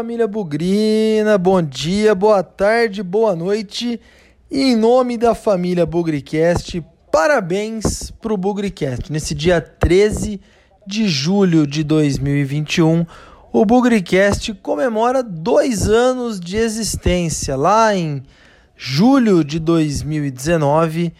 família 0.00 0.26
Bugrina, 0.26 1.36
bom 1.36 1.60
dia, 1.60 2.14
boa 2.14 2.42
tarde, 2.42 3.02
boa 3.02 3.36
noite. 3.36 4.00
E 4.50 4.72
em 4.72 4.74
nome 4.74 5.18
da 5.18 5.34
família 5.34 5.84
Bugricast, 5.84 6.82
parabéns 7.12 8.10
pro 8.10 8.34
Bugricast. 8.34 9.12
Nesse 9.12 9.34
dia 9.34 9.60
13 9.60 10.40
de 10.86 11.06
julho 11.06 11.66
de 11.66 11.84
2021, 11.84 13.04
o 13.52 13.66
Bugricast 13.66 14.54
comemora 14.54 15.22
dois 15.22 15.86
anos 15.86 16.40
de 16.40 16.56
existência. 16.56 17.54
Lá 17.54 17.94
em 17.94 18.22
julho 18.74 19.44
de 19.44 19.58
2019, 19.58 21.12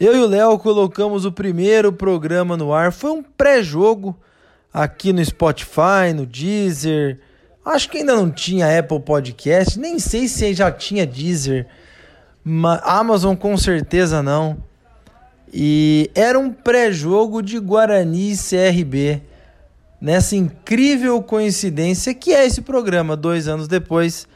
eu 0.00 0.16
e 0.16 0.20
o 0.20 0.26
Léo 0.26 0.58
colocamos 0.58 1.26
o 1.26 1.32
primeiro 1.32 1.92
programa 1.92 2.56
no 2.56 2.72
ar. 2.72 2.92
Foi 2.92 3.10
um 3.10 3.22
pré-jogo 3.22 4.18
aqui 4.72 5.12
no 5.12 5.22
Spotify, 5.22 6.14
no 6.16 6.24
Deezer. 6.24 7.20
Acho 7.64 7.88
que 7.88 7.98
ainda 7.98 8.16
não 8.16 8.28
tinha 8.28 8.78
Apple 8.78 8.98
Podcast, 8.98 9.78
nem 9.78 9.98
sei 10.00 10.26
se 10.26 10.52
já 10.52 10.70
tinha 10.72 11.06
Deezer. 11.06 11.66
Amazon 12.82 13.36
com 13.36 13.56
certeza 13.56 14.20
não. 14.20 14.56
E 15.52 16.10
era 16.14 16.36
um 16.38 16.50
pré-jogo 16.50 17.40
de 17.40 17.60
Guarani 17.60 18.32
e 18.32 18.36
CRB. 18.36 19.22
Nessa 20.00 20.34
incrível 20.34 21.22
coincidência 21.22 22.12
que 22.12 22.32
é 22.32 22.44
esse 22.44 22.62
programa, 22.62 23.16
dois 23.16 23.46
anos 23.46 23.68
depois, 23.68 24.26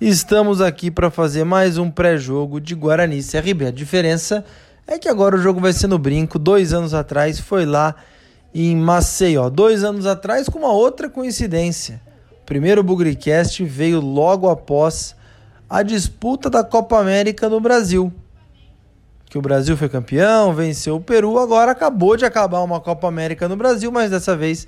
estamos 0.00 0.62
aqui 0.62 0.90
para 0.90 1.10
fazer 1.10 1.44
mais 1.44 1.76
um 1.76 1.90
pré-jogo 1.90 2.58
de 2.58 2.74
Guarani 2.74 3.18
e 3.18 3.22
CRB. 3.22 3.66
A 3.66 3.70
diferença 3.70 4.42
é 4.86 4.98
que 4.98 5.10
agora 5.10 5.36
o 5.36 5.42
jogo 5.42 5.60
vai 5.60 5.74
ser 5.74 5.88
no 5.88 5.98
brinco. 5.98 6.38
Dois 6.38 6.72
anos 6.72 6.94
atrás 6.94 7.38
foi 7.38 7.66
lá 7.66 7.94
em 8.54 8.74
Maceió. 8.74 9.50
Dois 9.50 9.84
anos 9.84 10.06
atrás, 10.06 10.48
com 10.48 10.60
uma 10.60 10.72
outra 10.72 11.10
coincidência. 11.10 12.00
Primeiro 12.44 12.82
Bugricast 12.82 13.64
veio 13.64 14.00
logo 14.00 14.48
após 14.48 15.14
a 15.68 15.82
disputa 15.82 16.50
da 16.50 16.62
Copa 16.62 16.98
América 16.98 17.48
no 17.48 17.60
Brasil. 17.60 18.12
Que 19.26 19.38
o 19.38 19.42
Brasil 19.42 19.76
foi 19.76 19.88
campeão, 19.88 20.52
venceu 20.52 20.96
o 20.96 21.00
Peru, 21.00 21.38
agora 21.38 21.72
acabou 21.72 22.16
de 22.16 22.24
acabar 22.24 22.60
uma 22.60 22.80
Copa 22.80 23.08
América 23.08 23.48
no 23.48 23.56
Brasil, 23.56 23.90
mas 23.90 24.10
dessa 24.10 24.36
vez 24.36 24.66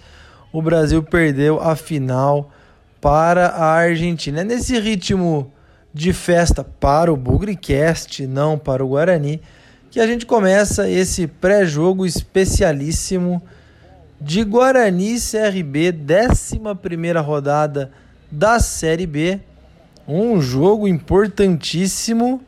o 0.52 0.62
Brasil 0.62 1.02
perdeu 1.02 1.60
a 1.60 1.76
final 1.76 2.50
para 3.00 3.48
a 3.48 3.66
Argentina. 3.66 4.40
É 4.40 4.44
nesse 4.44 4.78
ritmo 4.78 5.52
de 5.92 6.12
festa 6.12 6.64
para 6.64 7.12
o 7.12 7.16
Bugricast, 7.16 8.26
não 8.26 8.56
para 8.56 8.84
o 8.84 8.88
Guarani, 8.88 9.42
que 9.90 10.00
a 10.00 10.06
gente 10.06 10.24
começa 10.24 10.88
esse 10.88 11.26
pré-jogo 11.26 12.06
especialíssimo 12.06 13.42
de 14.20 14.44
Guarani 14.44 15.16
CRB, 15.20 15.94
11 16.30 16.60
rodada 17.20 17.92
da 18.30 18.58
Série 18.58 19.06
B. 19.06 19.40
Um 20.06 20.40
jogo 20.40 20.86
importantíssimo 20.86 22.40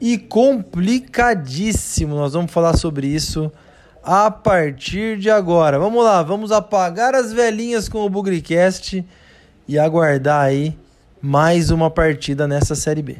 e 0.00 0.18
complicadíssimo. 0.18 2.14
Nós 2.14 2.32
vamos 2.32 2.52
falar 2.52 2.76
sobre 2.76 3.06
isso 3.06 3.50
a 4.02 4.30
partir 4.30 5.18
de 5.18 5.30
agora. 5.30 5.78
Vamos 5.78 6.04
lá, 6.04 6.22
vamos 6.22 6.52
apagar 6.52 7.14
as 7.14 7.32
velhinhas 7.32 7.88
com 7.88 8.04
o 8.04 8.10
Bugricast 8.10 9.04
e 9.66 9.78
aguardar 9.78 10.44
aí 10.44 10.76
mais 11.20 11.70
uma 11.70 11.90
partida 11.90 12.46
nessa 12.46 12.74
Série 12.74 13.02
B. 13.02 13.18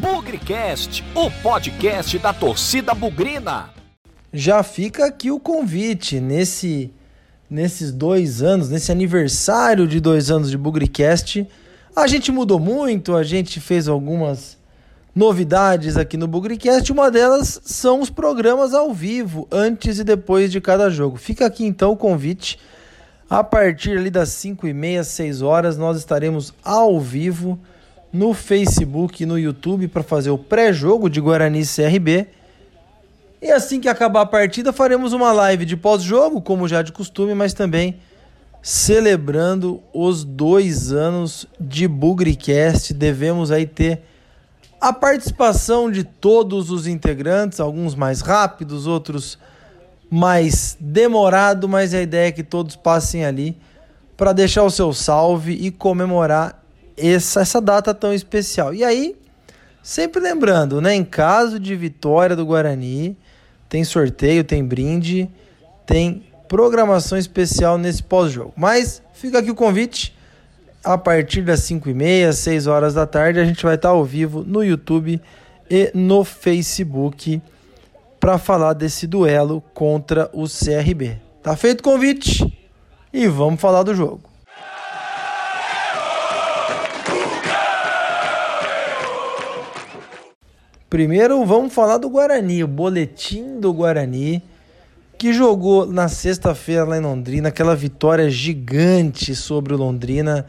Bugricast, 0.00 1.04
o 1.14 1.30
podcast 1.42 2.18
da 2.18 2.32
torcida 2.32 2.94
bugrina. 2.94 3.70
Já 4.32 4.62
fica 4.62 5.06
aqui 5.06 5.30
o 5.30 5.40
convite 5.40 6.20
nesse 6.20 6.92
nesses 7.50 7.90
dois 7.90 8.42
anos, 8.42 8.70
nesse 8.70 8.92
aniversário 8.92 9.88
de 9.88 9.98
dois 9.98 10.30
anos 10.30 10.50
de 10.50 10.56
Bugricast. 10.56 11.46
A 11.94 12.06
gente 12.06 12.30
mudou 12.30 12.60
muito, 12.60 13.16
a 13.16 13.24
gente 13.24 13.58
fez 13.60 13.88
algumas 13.88 14.56
novidades 15.14 15.96
aqui 15.96 16.16
no 16.16 16.28
Bugricast. 16.28 16.92
Uma 16.92 17.10
delas 17.10 17.60
são 17.64 18.00
os 18.00 18.08
programas 18.08 18.72
ao 18.72 18.94
vivo, 18.94 19.48
antes 19.50 19.98
e 19.98 20.04
depois 20.04 20.52
de 20.52 20.60
cada 20.60 20.88
jogo. 20.88 21.16
Fica 21.16 21.44
aqui 21.44 21.64
então 21.64 21.90
o 21.90 21.96
convite. 21.96 22.58
A 23.28 23.42
partir 23.42 23.98
ali 23.98 24.10
das 24.10 24.28
5 24.30 24.66
e 24.68 24.72
meia, 24.72 25.02
6 25.02 25.42
horas, 25.42 25.76
nós 25.76 25.96
estaremos 25.96 26.54
ao 26.64 27.00
vivo 27.00 27.58
no 28.12 28.34
Facebook 28.34 29.22
e 29.22 29.26
no 29.26 29.38
YouTube 29.38 29.88
para 29.88 30.02
fazer 30.02 30.30
o 30.30 30.38
pré-jogo 30.38 31.08
de 31.08 31.20
Guarani 31.20 31.62
CRB 31.64 32.26
e 33.42 33.50
assim 33.50 33.80
que 33.80 33.88
acabar 33.88 34.22
a 34.22 34.26
partida, 34.26 34.72
faremos 34.72 35.12
uma 35.12 35.32
live 35.32 35.64
de 35.64 35.76
pós-jogo, 35.76 36.42
como 36.42 36.68
já 36.68 36.82
de 36.82 36.92
costume, 36.92 37.34
mas 37.34 37.54
também 37.54 37.98
celebrando 38.62 39.82
os 39.94 40.24
dois 40.24 40.92
anos 40.92 41.46
de 41.58 41.88
Bugricast. 41.88 42.92
Devemos 42.92 43.50
aí 43.50 43.66
ter 43.66 44.02
a 44.80 44.92
participação 44.92 45.90
de 45.90 46.04
todos 46.04 46.70
os 46.70 46.86
integrantes, 46.86 47.60
alguns 47.60 47.94
mais 47.94 48.20
rápidos, 48.20 48.86
outros 48.86 49.38
mais 50.10 50.76
demorado, 50.80 51.68
mas 51.68 51.94
a 51.94 52.02
ideia 52.02 52.28
é 52.28 52.32
que 52.32 52.42
todos 52.42 52.76
passem 52.76 53.24
ali 53.24 53.56
para 54.16 54.32
deixar 54.32 54.64
o 54.64 54.70
seu 54.70 54.92
salve 54.92 55.52
e 55.52 55.70
comemorar 55.70 56.62
essa, 56.96 57.40
essa 57.40 57.60
data 57.60 57.94
tão 57.94 58.12
especial. 58.12 58.74
E 58.74 58.84
aí, 58.84 59.16
sempre 59.82 60.20
lembrando, 60.20 60.80
né, 60.80 60.94
em 60.94 61.04
caso 61.04 61.58
de 61.58 61.74
vitória 61.76 62.36
do 62.36 62.44
Guarani, 62.44 63.16
tem 63.70 63.84
sorteio, 63.84 64.42
tem 64.42 64.64
brinde, 64.64 65.30
tem 65.86 66.24
programação 66.48 67.16
especial 67.16 67.78
nesse 67.78 68.02
pós-jogo. 68.02 68.52
Mas 68.56 69.00
fica 69.14 69.38
aqui 69.38 69.50
o 69.50 69.54
convite. 69.54 70.14
A 70.82 70.98
partir 70.98 71.42
das 71.42 71.60
5h30, 71.60 72.32
6 72.32 72.66
horas 72.66 72.94
da 72.94 73.06
tarde, 73.06 73.38
a 73.38 73.44
gente 73.44 73.62
vai 73.62 73.76
estar 73.76 73.90
ao 73.90 74.04
vivo 74.04 74.42
no 74.42 74.64
YouTube 74.64 75.20
e 75.70 75.90
no 75.94 76.24
Facebook 76.24 77.40
para 78.18 78.38
falar 78.38 78.72
desse 78.72 79.06
duelo 79.06 79.62
contra 79.72 80.28
o 80.32 80.46
CRB. 80.48 81.18
Tá 81.42 81.54
feito 81.54 81.80
o 81.80 81.84
convite 81.84 82.58
e 83.12 83.28
vamos 83.28 83.60
falar 83.60 83.82
do 83.82 83.94
jogo. 83.94 84.29
Primeiro 90.90 91.46
vamos 91.46 91.72
falar 91.72 91.98
do 91.98 92.10
Guarani, 92.10 92.64
o 92.64 92.66
boletim 92.66 93.60
do 93.60 93.72
Guarani, 93.72 94.42
que 95.16 95.32
jogou 95.32 95.86
na 95.86 96.08
sexta-feira 96.08 96.82
lá 96.82 96.98
em 96.98 97.00
Londrina, 97.00 97.48
aquela 97.48 97.76
vitória 97.76 98.28
gigante 98.28 99.32
sobre 99.36 99.72
o 99.72 99.76
Londrina, 99.76 100.46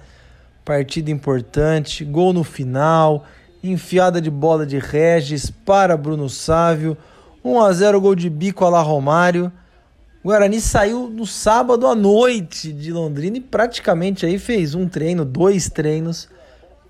partida 0.65 1.11
importante, 1.11 2.03
gol 2.03 2.33
no 2.33 2.43
final, 2.43 3.23
enfiada 3.63 4.19
de 4.19 4.31
bola 4.31 4.65
de 4.65 4.79
Regis 4.79 5.51
para 5.51 5.95
Bruno 5.95 6.27
Sávio, 6.27 6.97
1 7.45 7.61
a 7.61 7.71
0 7.71 8.01
gol 8.01 8.15
de 8.15 8.27
bico 8.27 8.65
a 8.65 8.69
lá 8.69 8.81
Romário. 8.81 9.51
O 10.23 10.29
Guarani 10.29 10.59
saiu 10.59 11.07
no 11.07 11.27
sábado 11.27 11.85
à 11.85 11.93
noite 11.93 12.73
de 12.73 12.91
Londrina 12.91 13.37
e 13.37 13.41
praticamente 13.41 14.25
aí 14.25 14.39
fez 14.39 14.73
um 14.73 14.87
treino, 14.87 15.23
dois 15.23 15.69
treinos 15.69 16.27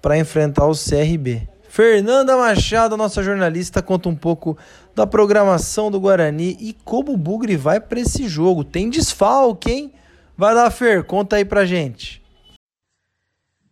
para 0.01 0.17
enfrentar 0.17 0.67
o 0.67 0.73
CRB. 0.73 1.50
Fernanda 1.71 2.35
Machado, 2.35 2.97
nossa 2.97 3.23
jornalista, 3.23 3.81
conta 3.81 4.09
um 4.09 4.15
pouco 4.15 4.57
da 4.93 5.07
programação 5.07 5.89
do 5.89 6.01
Guarani 6.01 6.57
e 6.59 6.73
como 6.73 7.13
o 7.13 7.17
Bugre 7.17 7.55
vai 7.55 7.79
para 7.79 8.01
esse 8.01 8.27
jogo. 8.27 8.65
Tem 8.65 8.89
desfalque, 8.89 9.71
hein? 9.71 9.93
Vai 10.35 10.53
lá, 10.53 10.69
Fer, 10.69 11.05
conta 11.05 11.37
aí 11.37 11.45
pra 11.45 11.63
gente. 11.63 12.21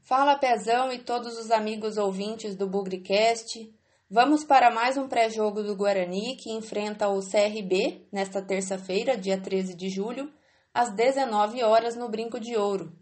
Fala, 0.01 0.37
Pezão 0.37 0.93
e 0.93 0.99
todos 0.99 1.37
os 1.37 1.51
amigos 1.51 1.97
ouvintes 1.97 2.55
do 2.55 2.65
Bugrecast. 2.65 3.69
Vamos 4.09 4.45
para 4.45 4.71
mais 4.71 4.95
um 4.95 5.09
pré-jogo 5.09 5.61
do 5.61 5.75
Guarani 5.75 6.37
que 6.37 6.53
enfrenta 6.53 7.09
o 7.09 7.19
CRB 7.19 8.07
nesta 8.13 8.41
terça-feira, 8.41 9.17
dia 9.17 9.37
13 9.37 9.75
de 9.75 9.89
julho, 9.89 10.31
às 10.73 10.89
19 10.95 11.61
horas 11.63 11.97
no 11.97 12.07
Brinco 12.07 12.39
de 12.39 12.55
Ouro. 12.55 12.93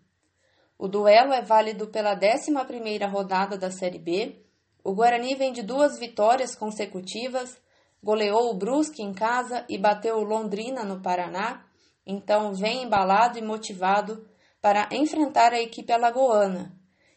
O 0.76 0.88
duelo 0.88 1.34
é 1.34 1.44
válido 1.44 1.86
pela 1.86 2.16
11ª 2.16 3.08
rodada 3.08 3.60
da 3.60 3.70
Série 3.70 4.00
B 4.00 4.47
o 4.88 4.94
Guarani 4.94 5.36
vem 5.36 5.52
de 5.52 5.62
duas 5.62 6.00
vitórias 6.00 6.56
consecutivas, 6.56 7.62
goleou 8.02 8.52
o 8.52 8.54
Brusque 8.54 9.04
em 9.04 9.14
casa 9.14 9.66
e 9.68 9.78
bateu 9.78 10.16
o 10.16 10.24
Londrina 10.24 10.86
no 10.86 11.02
Paraná, 11.02 11.66
então 12.06 12.54
vem 12.54 12.84
embalado 12.84 13.38
e 13.38 13.42
motivado 13.42 14.26
para 14.62 14.88
enfrentar 14.94 15.52
a 15.52 15.60
equipe 15.60 15.92
alagoana, 15.92 16.72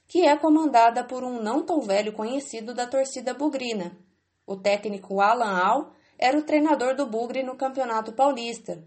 que 0.09 0.27
é 0.27 0.37
comandada 0.37 1.05
por 1.05 1.23
um 1.23 1.41
não 1.41 1.65
tão 1.65 1.81
velho 1.81 2.13
conhecido 2.13 2.75
da 2.75 2.89
torcida 2.89 3.35
bugrina. 3.35 3.97
O 4.45 4.57
técnico 4.57 5.21
Alan 5.21 5.57
Al 5.57 5.93
era 6.19 6.37
o 6.37 6.43
treinador 6.43 6.97
do 6.97 7.07
Bugre 7.07 7.45
no 7.45 7.55
Campeonato 7.55 8.13
Paulista. 8.13 8.83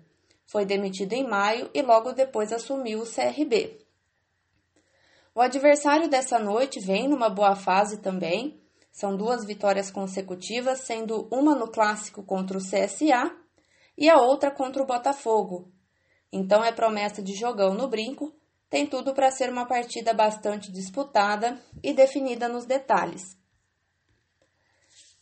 Foi 0.46 0.66
demitido 0.66 1.14
em 1.14 1.26
maio 1.26 1.70
e 1.74 1.82
logo 1.82 2.12
depois 2.12 2.52
assumiu 2.52 3.00
o 3.00 3.10
CRB. 3.10 3.80
O 5.34 5.40
adversário 5.40 6.10
dessa 6.10 6.38
noite 6.38 6.82
vem 6.82 7.08
numa 7.08 7.30
boa 7.30 7.56
fase 7.56 8.02
também, 8.02 8.62
são 8.94 9.18
duas 9.18 9.44
vitórias 9.44 9.90
consecutivas, 9.90 10.82
sendo 10.82 11.28
uma 11.32 11.56
no 11.56 11.68
clássico 11.68 12.22
contra 12.22 12.56
o 12.56 12.62
CSA 12.62 13.36
e 13.98 14.08
a 14.08 14.22
outra 14.22 14.52
contra 14.52 14.84
o 14.84 14.86
Botafogo. 14.86 15.72
Então 16.32 16.64
é 16.64 16.72
promessa 16.72 17.20
de 17.20 17.34
jogão 17.34 17.74
no 17.74 17.88
brinco, 17.88 18.32
tem 18.70 18.86
tudo 18.86 19.14
para 19.14 19.32
ser 19.32 19.50
uma 19.50 19.66
partida 19.66 20.14
bastante 20.14 20.72
disputada 20.72 21.60
e 21.82 21.92
definida 21.92 22.48
nos 22.48 22.66
detalhes. 22.66 23.36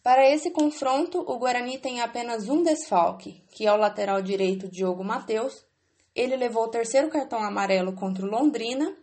Para 0.03 0.29
esse 0.29 0.51
confronto, 0.51 1.19
o 1.19 1.37
Guarani 1.37 1.77
tem 1.77 2.01
apenas 2.01 2.49
um 2.49 2.63
desfalque, 2.63 3.41
que 3.51 3.65
é 3.65 3.71
o 3.71 3.77
lateral 3.77 4.21
direito 4.21 4.67
Diogo 4.67 5.03
Matheus. 5.03 5.65
Ele 6.13 6.35
levou 6.35 6.63
o 6.63 6.69
terceiro 6.69 7.09
cartão 7.09 7.39
amarelo 7.39 7.93
contra 7.93 8.25
o 8.25 8.29
Londrina 8.29 8.97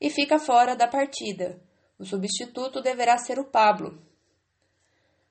e 0.00 0.08
fica 0.08 0.38
fora 0.38 0.74
da 0.74 0.88
partida. 0.88 1.60
O 1.98 2.04
substituto 2.04 2.80
deverá 2.80 3.18
ser 3.18 3.38
o 3.38 3.44
Pablo. 3.44 4.05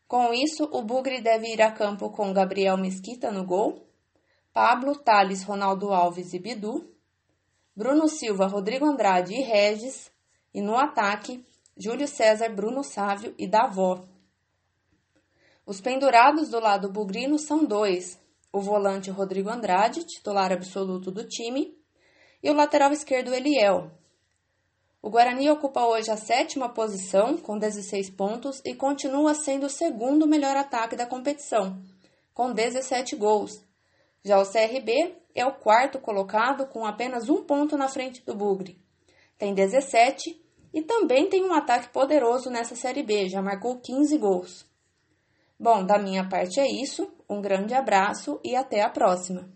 Com 0.07 0.33
isso, 0.33 0.69
o 0.71 0.81
Bugre 0.83 1.19
deve 1.21 1.47
ir 1.47 1.61
a 1.61 1.71
campo 1.71 2.09
com 2.11 2.31
Gabriel 2.31 2.77
Mesquita 2.77 3.31
no 3.31 3.43
gol, 3.43 3.87
Pablo, 4.53 4.95
Thales, 4.95 5.43
Ronaldo 5.43 5.91
Alves 5.91 6.33
e 6.33 6.39
Bidu, 6.39 6.93
Bruno 7.75 8.07
Silva, 8.07 8.45
Rodrigo 8.45 8.85
Andrade 8.85 9.33
e 9.33 9.41
Regis, 9.41 10.11
e 10.53 10.61
no 10.61 10.77
ataque, 10.77 11.43
Júlio 11.75 12.07
César, 12.07 12.49
Bruno 12.49 12.83
Sávio 12.83 13.35
e 13.37 13.47
Davó. 13.47 14.05
Os 15.65 15.81
pendurados 15.81 16.49
do 16.49 16.59
lado 16.59 16.89
bugrino 16.89 17.37
são 17.39 17.65
dois: 17.65 18.17
o 18.53 18.61
volante 18.61 19.09
Rodrigo 19.09 19.49
Andrade, 19.49 20.05
titular 20.05 20.53
absoluto 20.53 21.11
do 21.11 21.27
time, 21.27 21.75
e 22.41 22.49
o 22.49 22.53
lateral 22.53 22.93
esquerdo 22.93 23.33
Eliel. 23.33 23.91
O 25.05 25.09
Guarani 25.11 25.47
ocupa 25.51 25.85
hoje 25.85 26.09
a 26.09 26.17
sétima 26.17 26.67
posição, 26.67 27.37
com 27.37 27.59
16 27.59 28.09
pontos, 28.09 28.59
e 28.65 28.73
continua 28.73 29.35
sendo 29.35 29.67
o 29.67 29.69
segundo 29.69 30.25
melhor 30.25 30.57
ataque 30.57 30.95
da 30.95 31.05
competição, 31.05 31.79
com 32.33 32.51
17 32.51 33.15
gols. 33.15 33.63
Já 34.23 34.41
o 34.41 34.51
CRB 34.51 35.15
é 35.35 35.45
o 35.45 35.53
quarto 35.53 35.99
colocado, 35.99 36.65
com 36.65 36.87
apenas 36.87 37.29
um 37.29 37.43
ponto 37.43 37.77
na 37.77 37.87
frente 37.87 38.25
do 38.25 38.33
Bugre. 38.33 38.81
Tem 39.37 39.53
17 39.53 40.43
e 40.73 40.81
também 40.81 41.29
tem 41.29 41.45
um 41.45 41.53
ataque 41.53 41.89
poderoso 41.89 42.49
nessa 42.49 42.75
Série 42.75 43.03
B, 43.03 43.29
já 43.29 43.43
marcou 43.43 43.79
15 43.79 44.17
gols. 44.17 44.65
Bom, 45.59 45.85
da 45.85 45.99
minha 45.99 46.27
parte 46.27 46.59
é 46.59 46.65
isso. 46.65 47.13
Um 47.29 47.41
grande 47.41 47.75
abraço 47.75 48.39
e 48.43 48.55
até 48.55 48.81
a 48.81 48.89
próxima. 48.89 49.54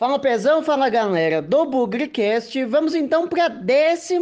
Fala 0.00 0.18
Pezão, 0.18 0.62
fala 0.62 0.88
galera 0.88 1.42
do 1.42 1.66
BugriCast. 1.66 2.64
Vamos 2.64 2.94
então 2.94 3.28
para 3.28 3.48
a 3.48 3.92
11 3.92 4.18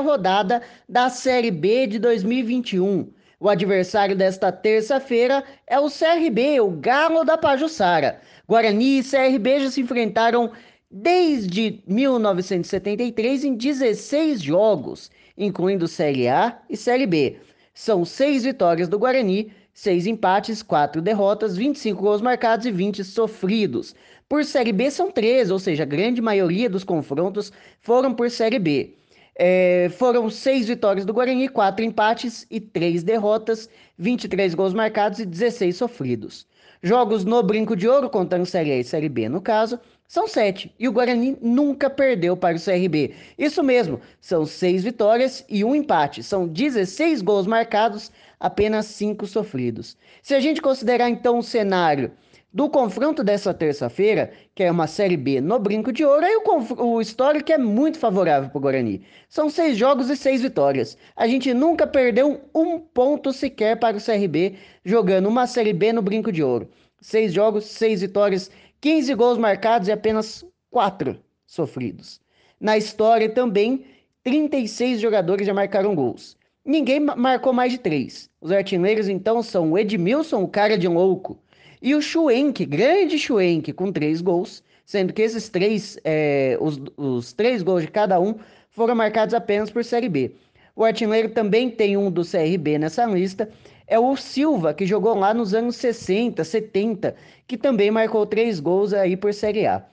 rodada 0.00 0.62
da 0.88 1.10
Série 1.10 1.50
B 1.50 1.88
de 1.88 1.98
2021. 1.98 3.10
O 3.40 3.48
adversário 3.48 4.14
desta 4.14 4.52
terça-feira 4.52 5.42
é 5.66 5.80
o 5.80 5.90
CRB, 5.90 6.60
o 6.60 6.70
Galo 6.70 7.24
da 7.24 7.36
Pajuçara. 7.36 8.20
Guarani 8.46 9.00
e 9.00 9.02
CRB 9.02 9.62
já 9.62 9.70
se 9.72 9.80
enfrentaram 9.80 10.52
desde 10.88 11.82
1973 11.88 13.42
em 13.46 13.56
16 13.56 14.40
jogos, 14.40 15.10
incluindo 15.36 15.88
Série 15.88 16.28
A 16.28 16.56
e 16.70 16.76
Série 16.76 17.04
B. 17.04 17.40
São 17.74 18.04
seis 18.04 18.44
vitórias 18.44 18.88
do 18.88 18.96
Guarani, 18.96 19.52
seis 19.76 20.06
empates, 20.06 20.62
quatro 20.62 21.02
derrotas, 21.02 21.54
25 21.54 22.00
gols 22.00 22.22
marcados 22.22 22.64
e 22.64 22.72
20 22.72 23.04
sofridos. 23.04 23.94
Por 24.26 24.42
Série 24.42 24.72
B 24.72 24.90
são 24.90 25.10
13, 25.10 25.52
ou 25.52 25.58
seja, 25.58 25.82
a 25.82 25.86
grande 25.86 26.22
maioria 26.22 26.70
dos 26.70 26.82
confrontos 26.82 27.52
foram 27.82 28.14
por 28.14 28.30
Série 28.30 28.58
B. 28.58 28.94
É, 29.38 29.90
foram 29.98 30.30
seis 30.30 30.66
vitórias 30.66 31.04
do 31.04 31.12
Guarani, 31.12 31.46
quatro 31.46 31.84
empates 31.84 32.46
e 32.50 32.58
três 32.58 33.02
derrotas, 33.02 33.68
23 33.98 34.54
gols 34.54 34.72
marcados 34.72 35.18
e 35.18 35.26
16 35.26 35.76
sofridos. 35.76 36.46
Jogos 36.82 37.22
no 37.26 37.42
Brinco 37.42 37.76
de 37.76 37.86
Ouro, 37.86 38.08
contando 38.08 38.46
Série 38.46 38.72
A 38.72 38.78
e 38.78 38.84
Série 38.84 39.10
B 39.10 39.28
no 39.28 39.42
caso, 39.42 39.78
são 40.08 40.28
sete. 40.28 40.72
E 40.78 40.86
o 40.86 40.92
Guarani 40.92 41.36
nunca 41.42 41.90
perdeu 41.90 42.36
para 42.36 42.56
o 42.56 42.60
CRB. 42.60 43.14
Isso 43.36 43.62
mesmo, 43.62 44.00
são 44.20 44.46
seis 44.46 44.84
vitórias 44.84 45.44
e 45.48 45.64
um 45.64 45.74
empate. 45.74 46.22
São 46.22 46.46
16 46.46 47.22
gols 47.22 47.46
marcados, 47.46 48.12
apenas 48.38 48.86
cinco 48.86 49.26
sofridos. 49.26 49.96
Se 50.22 50.34
a 50.34 50.40
gente 50.40 50.62
considerar 50.62 51.08
então 51.08 51.38
o 51.38 51.42
cenário 51.42 52.12
do 52.52 52.70
confronto 52.70 53.22
dessa 53.22 53.52
terça-feira, 53.52 54.32
que 54.54 54.62
é 54.62 54.70
uma 54.70 54.86
Série 54.86 55.16
B 55.16 55.40
no 55.40 55.58
Brinco 55.58 55.92
de 55.92 56.04
Ouro, 56.04 56.24
aí 56.24 56.36
o, 56.36 56.84
o 56.84 57.00
histórico 57.00 57.52
é 57.52 57.58
muito 57.58 57.98
favorável 57.98 58.48
para 58.48 58.58
o 58.58 58.60
Guarani. 58.60 59.02
São 59.28 59.50
seis 59.50 59.76
jogos 59.76 60.08
e 60.08 60.16
seis 60.16 60.40
vitórias. 60.40 60.96
A 61.14 61.28
gente 61.28 61.52
nunca 61.52 61.86
perdeu 61.86 62.40
um 62.54 62.78
ponto 62.78 63.32
sequer 63.32 63.78
para 63.78 63.96
o 63.96 64.00
CRB 64.00 64.54
jogando 64.84 65.28
uma 65.28 65.46
Série 65.46 65.72
B 65.72 65.92
no 65.92 66.00
Brinco 66.00 66.32
de 66.32 66.42
Ouro. 66.42 66.70
Seis 67.00 67.32
jogos, 67.32 67.66
seis 67.66 68.00
vitórias 68.00 68.50
15 68.80 69.14
gols 69.14 69.38
marcados 69.38 69.88
e 69.88 69.92
apenas 69.92 70.44
4 70.70 71.18
sofridos. 71.46 72.20
Na 72.60 72.76
história 72.76 73.28
também, 73.28 73.84
36 74.22 75.00
jogadores 75.00 75.46
já 75.46 75.54
marcaram 75.54 75.94
gols. 75.94 76.36
Ninguém 76.66 76.98
marcou 76.98 77.52
mais 77.52 77.70
de 77.70 77.78
3. 77.78 78.28
Os 78.40 78.50
artilheiros 78.50 79.08
então 79.08 79.40
são 79.40 79.70
o 79.70 79.78
Edmilson, 79.78 80.42
o 80.42 80.48
cara 80.48 80.76
de 80.76 80.88
louco, 80.88 81.38
e 81.80 81.94
o 81.94 82.02
Schwenk, 82.02 82.66
grande 82.66 83.16
Schwenk, 83.16 83.72
com 83.72 83.92
3 83.92 84.20
gols, 84.20 84.64
sendo 84.84 85.12
que 85.12 85.22
esses 85.22 85.48
três, 85.48 85.96
é, 86.02 86.58
os, 86.60 86.80
os 86.96 87.32
três 87.32 87.62
gols 87.62 87.82
de 87.82 87.88
cada 87.88 88.18
um 88.18 88.34
foram 88.68 88.96
marcados 88.96 89.32
apenas 89.32 89.70
por 89.70 89.84
Série 89.84 90.08
B. 90.08 90.32
O 90.74 90.84
artilheiro 90.84 91.28
também 91.28 91.70
tem 91.70 91.96
um 91.96 92.10
do 92.10 92.22
CRB 92.22 92.80
nessa 92.80 93.06
lista, 93.06 93.48
é 93.86 93.98
o 93.98 94.16
Silva, 94.16 94.74
que 94.74 94.84
jogou 94.84 95.14
lá 95.14 95.32
nos 95.32 95.54
anos 95.54 95.76
60, 95.76 96.42
70, 96.42 97.14
que 97.46 97.56
também 97.56 97.92
marcou 97.92 98.26
três 98.26 98.58
gols 98.58 98.92
aí 98.92 99.16
por 99.16 99.32
Série 99.32 99.66
A. 99.66 99.84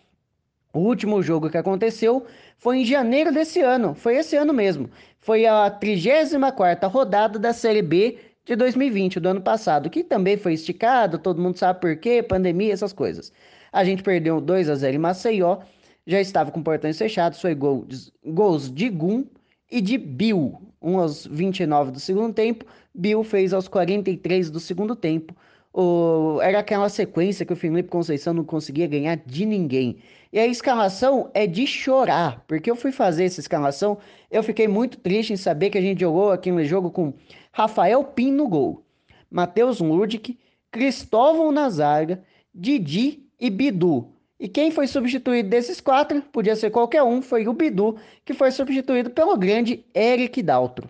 O 0.74 0.80
último 0.80 1.22
jogo 1.22 1.52
que 1.52 1.58
aconteceu 1.58 2.26
foi 2.64 2.78
em 2.78 2.86
janeiro 2.86 3.30
desse 3.30 3.60
ano, 3.60 3.94
foi 3.94 4.16
esse 4.16 4.38
ano 4.38 4.54
mesmo. 4.54 4.90
Foi 5.20 5.46
a 5.46 5.70
34ª 5.70 6.90
rodada 6.90 7.38
da 7.38 7.52
Série 7.52 7.82
B 7.82 8.18
de 8.46 8.56
2020, 8.56 9.20
do 9.20 9.28
ano 9.28 9.42
passado, 9.42 9.90
que 9.90 10.02
também 10.02 10.38
foi 10.38 10.54
esticado, 10.54 11.20
todo 11.20 11.42
mundo 11.42 11.58
sabe 11.58 11.82
por 11.82 11.98
quê, 11.98 12.24
pandemia, 12.24 12.72
essas 12.72 12.94
coisas. 12.94 13.34
A 13.70 13.84
gente 13.84 14.02
perdeu 14.02 14.40
2 14.40 14.70
a 14.70 14.76
0 14.76 14.96
em 14.96 14.98
Maceió, 14.98 15.60
já 16.08 16.22
estava 16.22 16.52
com 16.52 16.64
portões 16.64 16.98
fechados, 16.98 17.42
foi 17.42 17.54
gol, 17.54 17.86
gols 18.26 18.74
de 18.74 18.90
Gum 18.90 19.26
e 19.70 19.82
de 19.82 19.98
Bill, 19.98 20.58
um 20.82 21.00
aos 21.00 21.28
29 21.28 21.92
do 21.92 22.00
segundo 22.00 22.34
tempo, 22.34 22.66
Bill 22.96 23.26
fez 23.26 23.54
aos 23.54 23.68
43 23.68 24.50
do 24.50 24.62
segundo 24.62 24.96
tempo. 24.96 25.36
O... 25.74 26.40
Era 26.42 26.60
aquela 26.60 26.88
sequência 26.88 27.46
que 27.46 27.54
o 27.54 27.56
Felipe 27.56 27.90
Conceição 27.90 28.34
não 28.34 28.44
conseguia 28.44 28.86
ganhar 28.86 29.18
de 29.18 29.46
ninguém. 29.46 29.98
E 30.32 30.40
a 30.40 30.48
escalação 30.48 31.30
é 31.34 31.48
de 31.48 31.66
chorar, 31.66 32.44
porque 32.48 32.70
eu 32.70 32.76
fui 32.76 32.92
fazer 32.92 33.26
essa 33.26 33.40
escalação, 33.40 33.98
eu 34.32 34.42
fiquei 34.44 34.68
muito 34.68 34.98
triste 34.98 35.34
em 35.34 35.38
saber 35.38 35.70
que 35.70 35.78
a 35.78 35.82
gente 35.82 36.02
jogou 36.02 36.32
aquele 36.32 36.66
jogo 36.66 36.90
com 36.90 37.14
Rafael 37.52 38.04
Pin 38.04 38.32
no 38.32 38.48
gol, 38.48 38.84
Matheus 39.30 39.80
Ludic, 39.80 40.38
Cristóvão 40.72 41.52
na 41.52 41.70
zaga, 41.70 42.24
Didi 42.54 43.24
e 43.40 43.50
Bidu. 43.50 44.08
E 44.40 44.48
quem 44.48 44.72
foi 44.72 44.88
substituído 44.88 45.50
desses 45.50 45.80
quatro, 45.80 46.22
podia 46.32 46.56
ser 46.56 46.72
qualquer 46.72 47.04
um, 47.04 47.22
foi 47.22 47.48
o 47.48 47.54
Bidu, 47.54 47.98
que 48.26 48.34
foi 48.34 48.52
substituído 48.52 49.12
pelo 49.12 49.38
grande 49.38 49.86
Eric 49.96 50.42
Daltro. 50.42 50.90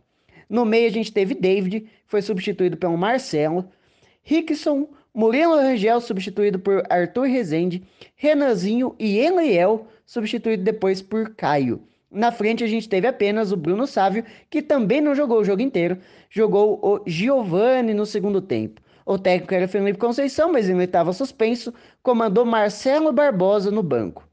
No 0.49 0.63
meio 0.63 0.87
a 0.87 0.91
gente 0.91 1.11
teve 1.11 1.35
David, 1.35 1.85
foi 2.07 2.21
substituído 2.21 2.77
pelo 2.77 2.97
Marcelo, 2.97 3.69
Rickson, 4.23 4.87
Murilo 5.13 5.55
Rangel, 5.55 6.01
substituído 6.01 6.57
por 6.57 6.83
Arthur 6.89 7.27
Rezende, 7.27 7.83
Renanzinho 8.15 8.95
e 8.97 9.17
Eliel, 9.17 9.87
substituído 10.05 10.63
depois 10.63 11.01
por 11.01 11.35
Caio. 11.35 11.81
Na 12.09 12.31
frente 12.31 12.63
a 12.63 12.67
gente 12.67 12.87
teve 12.87 13.07
apenas 13.07 13.51
o 13.51 13.57
Bruno 13.57 13.85
Sávio, 13.85 14.23
que 14.49 14.61
também 14.61 15.01
não 15.01 15.15
jogou 15.15 15.39
o 15.39 15.43
jogo 15.43 15.61
inteiro, 15.61 15.97
jogou 16.29 16.79
o 16.81 17.01
Giovani 17.05 17.93
no 17.93 18.05
segundo 18.05 18.41
tempo. 18.41 18.81
O 19.05 19.17
técnico 19.17 19.53
era 19.53 19.67
Felipe 19.67 19.99
Conceição, 19.99 20.51
mas 20.51 20.69
ele 20.69 20.83
estava 20.83 21.11
suspenso, 21.11 21.73
comandou 22.01 22.45
Marcelo 22.45 23.11
Barbosa 23.11 23.69
no 23.69 23.83
banco. 23.83 24.27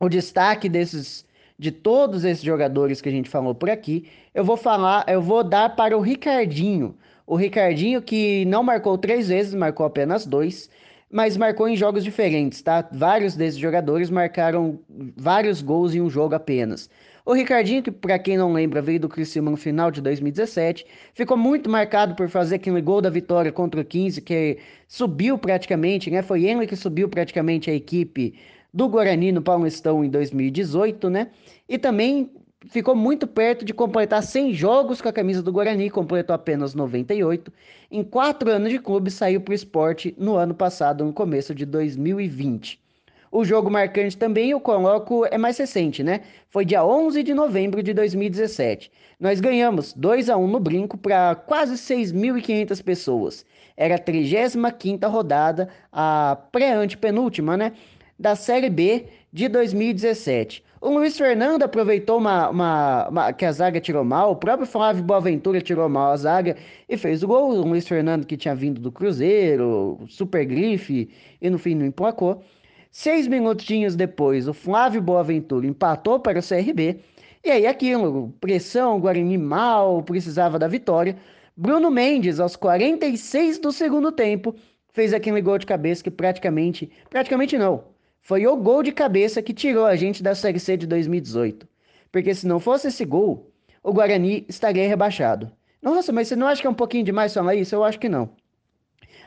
O 0.00 0.08
destaque 0.08 0.68
desses 0.68 1.24
de 1.58 1.70
todos 1.70 2.24
esses 2.24 2.42
jogadores 2.42 3.00
que 3.00 3.08
a 3.08 3.12
gente 3.12 3.30
falou 3.30 3.54
por 3.54 3.70
aqui, 3.70 4.08
eu 4.34 4.44
vou 4.44 4.56
falar, 4.56 5.04
eu 5.08 5.22
vou 5.22 5.44
dar 5.44 5.76
para 5.76 5.96
o 5.96 6.00
Ricardinho. 6.00 6.96
O 7.26 7.36
Ricardinho 7.36 8.02
que 8.02 8.44
não 8.44 8.62
marcou 8.62 8.98
três 8.98 9.28
vezes, 9.28 9.54
marcou 9.54 9.86
apenas 9.86 10.26
dois, 10.26 10.68
mas 11.10 11.36
marcou 11.36 11.68
em 11.68 11.76
jogos 11.76 12.02
diferentes, 12.02 12.60
tá? 12.60 12.88
Vários 12.92 13.36
desses 13.36 13.58
jogadores 13.58 14.10
marcaram 14.10 14.80
vários 15.16 15.62
gols 15.62 15.94
em 15.94 16.00
um 16.00 16.10
jogo 16.10 16.34
apenas. 16.34 16.90
O 17.24 17.32
Ricardinho, 17.32 17.82
que 17.82 17.90
para 17.90 18.18
quem 18.18 18.36
não 18.36 18.52
lembra, 18.52 18.82
veio 18.82 19.00
do 19.00 19.08
Criciúma 19.08 19.50
no 19.50 19.56
final 19.56 19.90
de 19.90 20.02
2017, 20.02 20.84
ficou 21.14 21.36
muito 21.36 21.70
marcado 21.70 22.14
por 22.14 22.28
fazer 22.28 22.56
aquele 22.56 22.82
gol 22.82 23.00
da 23.00 23.08
vitória 23.08 23.50
contra 23.50 23.80
o 23.80 23.84
15, 23.84 24.20
que 24.20 24.58
subiu 24.86 25.38
praticamente, 25.38 26.10
né? 26.10 26.20
Foi 26.20 26.44
ele 26.44 26.66
que 26.66 26.76
subiu 26.76 27.08
praticamente 27.08 27.70
a 27.70 27.74
equipe 27.74 28.34
do 28.72 28.88
Guarani 28.88 29.32
no 29.32 29.40
Paulistão 29.40 30.04
em 30.04 30.10
2018, 30.10 31.08
né? 31.08 31.28
E 31.66 31.78
também 31.78 32.30
ficou 32.68 32.94
muito 32.94 33.26
perto 33.26 33.64
de 33.64 33.74
completar 33.74 34.22
100 34.22 34.52
jogos 34.54 35.00
com 35.00 35.08
a 35.08 35.12
camisa 35.12 35.42
do 35.42 35.52
Guarani, 35.52 35.90
completou 35.90 36.34
apenas 36.34 36.74
98. 36.74 37.52
Em 37.90 38.02
quatro 38.02 38.50
anos 38.50 38.70
de 38.70 38.78
clube, 38.78 39.10
saiu 39.10 39.40
para 39.40 39.52
o 39.52 39.54
esporte 39.54 40.14
no 40.18 40.36
ano 40.36 40.54
passado, 40.54 41.04
no 41.04 41.12
começo 41.12 41.54
de 41.54 41.64
2020. 41.64 42.82
O 43.30 43.44
jogo 43.44 43.68
marcante 43.68 44.16
também 44.16 44.50
eu 44.50 44.60
coloco 44.60 45.26
é 45.26 45.36
mais 45.36 45.58
recente, 45.58 46.04
né? 46.04 46.20
Foi 46.50 46.64
dia 46.64 46.84
11 46.84 47.20
de 47.24 47.34
novembro 47.34 47.82
de 47.82 47.92
2017. 47.92 48.92
Nós 49.18 49.40
ganhamos 49.40 49.92
2 49.92 50.30
a 50.30 50.36
1 50.36 50.46
no 50.46 50.60
brinco 50.60 50.96
para 50.96 51.34
quase 51.34 51.74
6.500 51.74 52.80
pessoas. 52.80 53.44
Era 53.76 53.96
a 53.96 53.98
35ª 53.98 55.10
rodada, 55.10 55.68
a 55.90 56.38
pré-antepenúltima, 56.52 57.56
né? 57.56 57.72
Da 58.16 58.36
Série 58.36 58.70
B 58.70 59.06
de 59.34 59.48
2017. 59.48 60.62
O 60.80 60.90
Luiz 60.90 61.18
Fernando 61.18 61.64
aproveitou 61.64 62.18
uma, 62.18 62.48
uma, 62.50 63.08
uma, 63.08 63.32
que 63.32 63.44
a 63.44 63.50
zaga 63.50 63.80
tirou 63.80 64.04
mal, 64.04 64.30
o 64.30 64.36
próprio 64.36 64.64
Flávio 64.64 65.02
Boaventura 65.02 65.60
tirou 65.60 65.88
mal 65.88 66.12
a 66.12 66.16
zaga 66.16 66.56
e 66.88 66.96
fez 66.96 67.24
o 67.24 67.26
gol. 67.26 67.50
O 67.50 67.66
Luiz 67.66 67.88
Fernando 67.88 68.24
que 68.24 68.36
tinha 68.36 68.54
vindo 68.54 68.80
do 68.80 68.92
Cruzeiro, 68.92 69.98
super 70.06 70.44
grife, 70.44 71.10
e 71.42 71.50
no 71.50 71.58
fim 71.58 71.74
não 71.74 71.84
emplacou. 71.84 72.44
Seis 72.92 73.26
minutinhos 73.26 73.96
depois, 73.96 74.46
o 74.46 74.54
Flávio 74.54 75.02
Boaventura 75.02 75.66
empatou 75.66 76.20
para 76.20 76.38
o 76.38 76.42
CRB. 76.42 77.00
E 77.42 77.50
aí 77.50 77.66
aquilo, 77.66 78.32
pressão, 78.40 79.00
Guarani 79.00 79.36
mal, 79.36 80.00
precisava 80.04 80.60
da 80.60 80.68
vitória. 80.68 81.16
Bruno 81.56 81.90
Mendes, 81.90 82.38
aos 82.38 82.54
46 82.54 83.58
do 83.58 83.72
segundo 83.72 84.12
tempo, 84.12 84.54
fez 84.92 85.12
aquele 85.12 85.42
gol 85.42 85.58
de 85.58 85.66
cabeça 85.66 86.04
que 86.04 86.10
praticamente, 86.10 86.88
praticamente 87.10 87.58
não, 87.58 87.93
foi 88.24 88.46
o 88.46 88.56
gol 88.56 88.82
de 88.82 88.90
cabeça 88.90 89.42
que 89.42 89.52
tirou 89.52 89.84
a 89.84 89.94
gente 89.96 90.22
da 90.22 90.34
Série 90.34 90.58
C 90.58 90.78
de 90.78 90.86
2018. 90.86 91.68
Porque 92.10 92.34
se 92.34 92.46
não 92.46 92.58
fosse 92.58 92.88
esse 92.88 93.04
gol, 93.04 93.52
o 93.82 93.92
Guarani 93.92 94.46
estaria 94.48 94.88
rebaixado. 94.88 95.52
Nossa, 95.82 96.10
mas 96.10 96.28
você 96.28 96.34
não 96.34 96.46
acha 96.46 96.62
que 96.62 96.66
é 96.66 96.70
um 96.70 96.74
pouquinho 96.74 97.04
demais 97.04 97.34
falar 97.34 97.54
isso? 97.54 97.74
Eu 97.74 97.84
acho 97.84 98.00
que 98.00 98.08
não. 98.08 98.30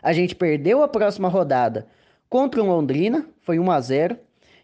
A 0.02 0.14
gente 0.14 0.36
perdeu 0.36 0.82
a 0.82 0.88
próxima 0.88 1.30
rodada 1.30 1.88
contra 2.28 2.60
o 2.60 2.66
Londrina, 2.66 3.30
foi 3.42 3.60
1 3.60 3.72
a 3.72 3.80
0. 3.80 4.18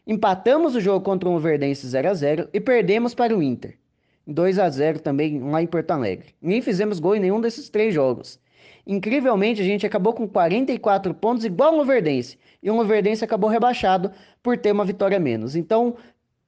Empatamos 0.08 0.76
o 0.76 0.82
jogo 0.82 1.06
contra 1.06 1.30
o 1.30 1.40
Verdense 1.40 1.86
0 1.86 2.10
a 2.10 2.14
0 2.16 2.50
e 2.52 2.60
perdemos 2.60 3.14
para 3.14 3.38
o 3.38 3.44
Inter. 3.44 3.78
2 4.26 4.58
a 4.58 4.68
0 4.68 5.00
também 5.00 5.40
lá 5.44 5.62
em 5.62 5.68
Porto 5.68 5.92
Alegre. 5.92 6.34
Nem 6.42 6.60
fizemos 6.60 7.00
gol 7.00 7.16
em 7.16 7.20
nenhum 7.20 7.40
desses 7.40 7.70
três 7.70 7.94
jogos. 7.94 8.40
Incrivelmente, 8.86 9.62
a 9.62 9.66
gente 9.66 9.86
acabou 9.86 10.14
com 10.14 10.28
44 10.28 11.14
pontos, 11.14 11.46
igual 11.46 11.74
o 11.74 11.78
Luverdense. 11.78 12.38
E 12.62 12.70
o 12.70 12.76
Luverdense 12.76 13.24
acabou 13.24 13.50
rebaixado 13.50 14.12
por 14.42 14.58
ter 14.58 14.72
uma 14.72 14.84
vitória 14.84 15.20
menos. 15.20 15.56
Então, 15.56 15.96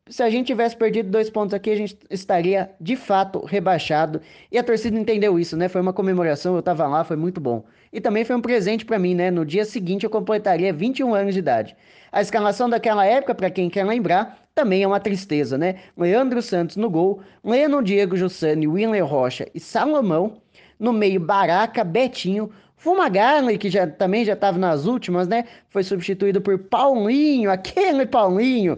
se 0.07 0.21
a 0.21 0.29
gente 0.29 0.47
tivesse 0.47 0.75
perdido 0.75 1.09
dois 1.09 1.29
pontos 1.29 1.53
aqui, 1.53 1.71
a 1.71 1.75
gente 1.75 1.97
estaria 2.09 2.69
de 2.79 2.95
fato 2.95 3.43
rebaixado. 3.45 4.21
E 4.51 4.57
a 4.57 4.63
torcida 4.63 4.99
entendeu 4.99 5.39
isso, 5.39 5.57
né? 5.57 5.67
Foi 5.67 5.81
uma 5.81 5.93
comemoração, 5.93 6.53
eu 6.53 6.59
estava 6.59 6.87
lá, 6.87 7.03
foi 7.03 7.17
muito 7.17 7.41
bom. 7.41 7.65
E 7.91 8.01
também 8.01 8.23
foi 8.25 8.35
um 8.35 8.41
presente 8.41 8.85
para 8.85 8.99
mim, 8.99 9.15
né? 9.15 9.31
No 9.31 9.45
dia 9.45 9.65
seguinte 9.65 10.03
eu 10.03 10.09
completaria 10.09 10.73
21 10.73 11.13
anos 11.13 11.33
de 11.33 11.39
idade. 11.39 11.75
A 12.11 12.21
escalação 12.21 12.69
daquela 12.69 13.05
época, 13.05 13.35
para 13.35 13.49
quem 13.49 13.69
quer 13.69 13.85
lembrar, 13.85 14.39
também 14.55 14.83
é 14.83 14.87
uma 14.87 14.99
tristeza, 14.99 15.57
né? 15.57 15.75
Leandro 15.97 16.41
Santos 16.41 16.77
no 16.77 16.89
gol, 16.89 17.21
Leno 17.43 17.83
Diego 17.83 18.15
Jussani, 18.15 18.67
William 18.67 19.03
Rocha 19.03 19.47
e 19.53 19.59
Salomão. 19.59 20.41
No 20.79 20.93
meio, 20.93 21.19
Baraca, 21.19 21.83
Betinho, 21.83 22.49
Fumagalli, 22.77 23.57
que 23.57 23.69
já, 23.69 23.87
também 23.87 24.23
já 24.23 24.33
estava 24.33 24.57
nas 24.57 24.85
últimas, 24.85 25.27
né? 25.27 25.45
Foi 25.69 25.83
substituído 25.83 26.39
por 26.39 26.57
Paulinho, 26.57 27.49
aquele 27.51 28.05
Paulinho. 28.05 28.77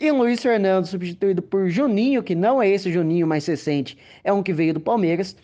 E 0.00 0.12
Luiz 0.12 0.40
Fernando, 0.40 0.86
substituído 0.86 1.42
por 1.42 1.68
Juninho, 1.68 2.22
que 2.22 2.34
não 2.34 2.62
é 2.62 2.68
esse 2.68 2.92
Juninho 2.92 3.26
mais 3.26 3.44
recente, 3.46 3.98
é 4.22 4.32
um 4.32 4.44
que 4.44 4.52
veio 4.52 4.74
do 4.74 4.80
Palmeiras. 4.80 5.36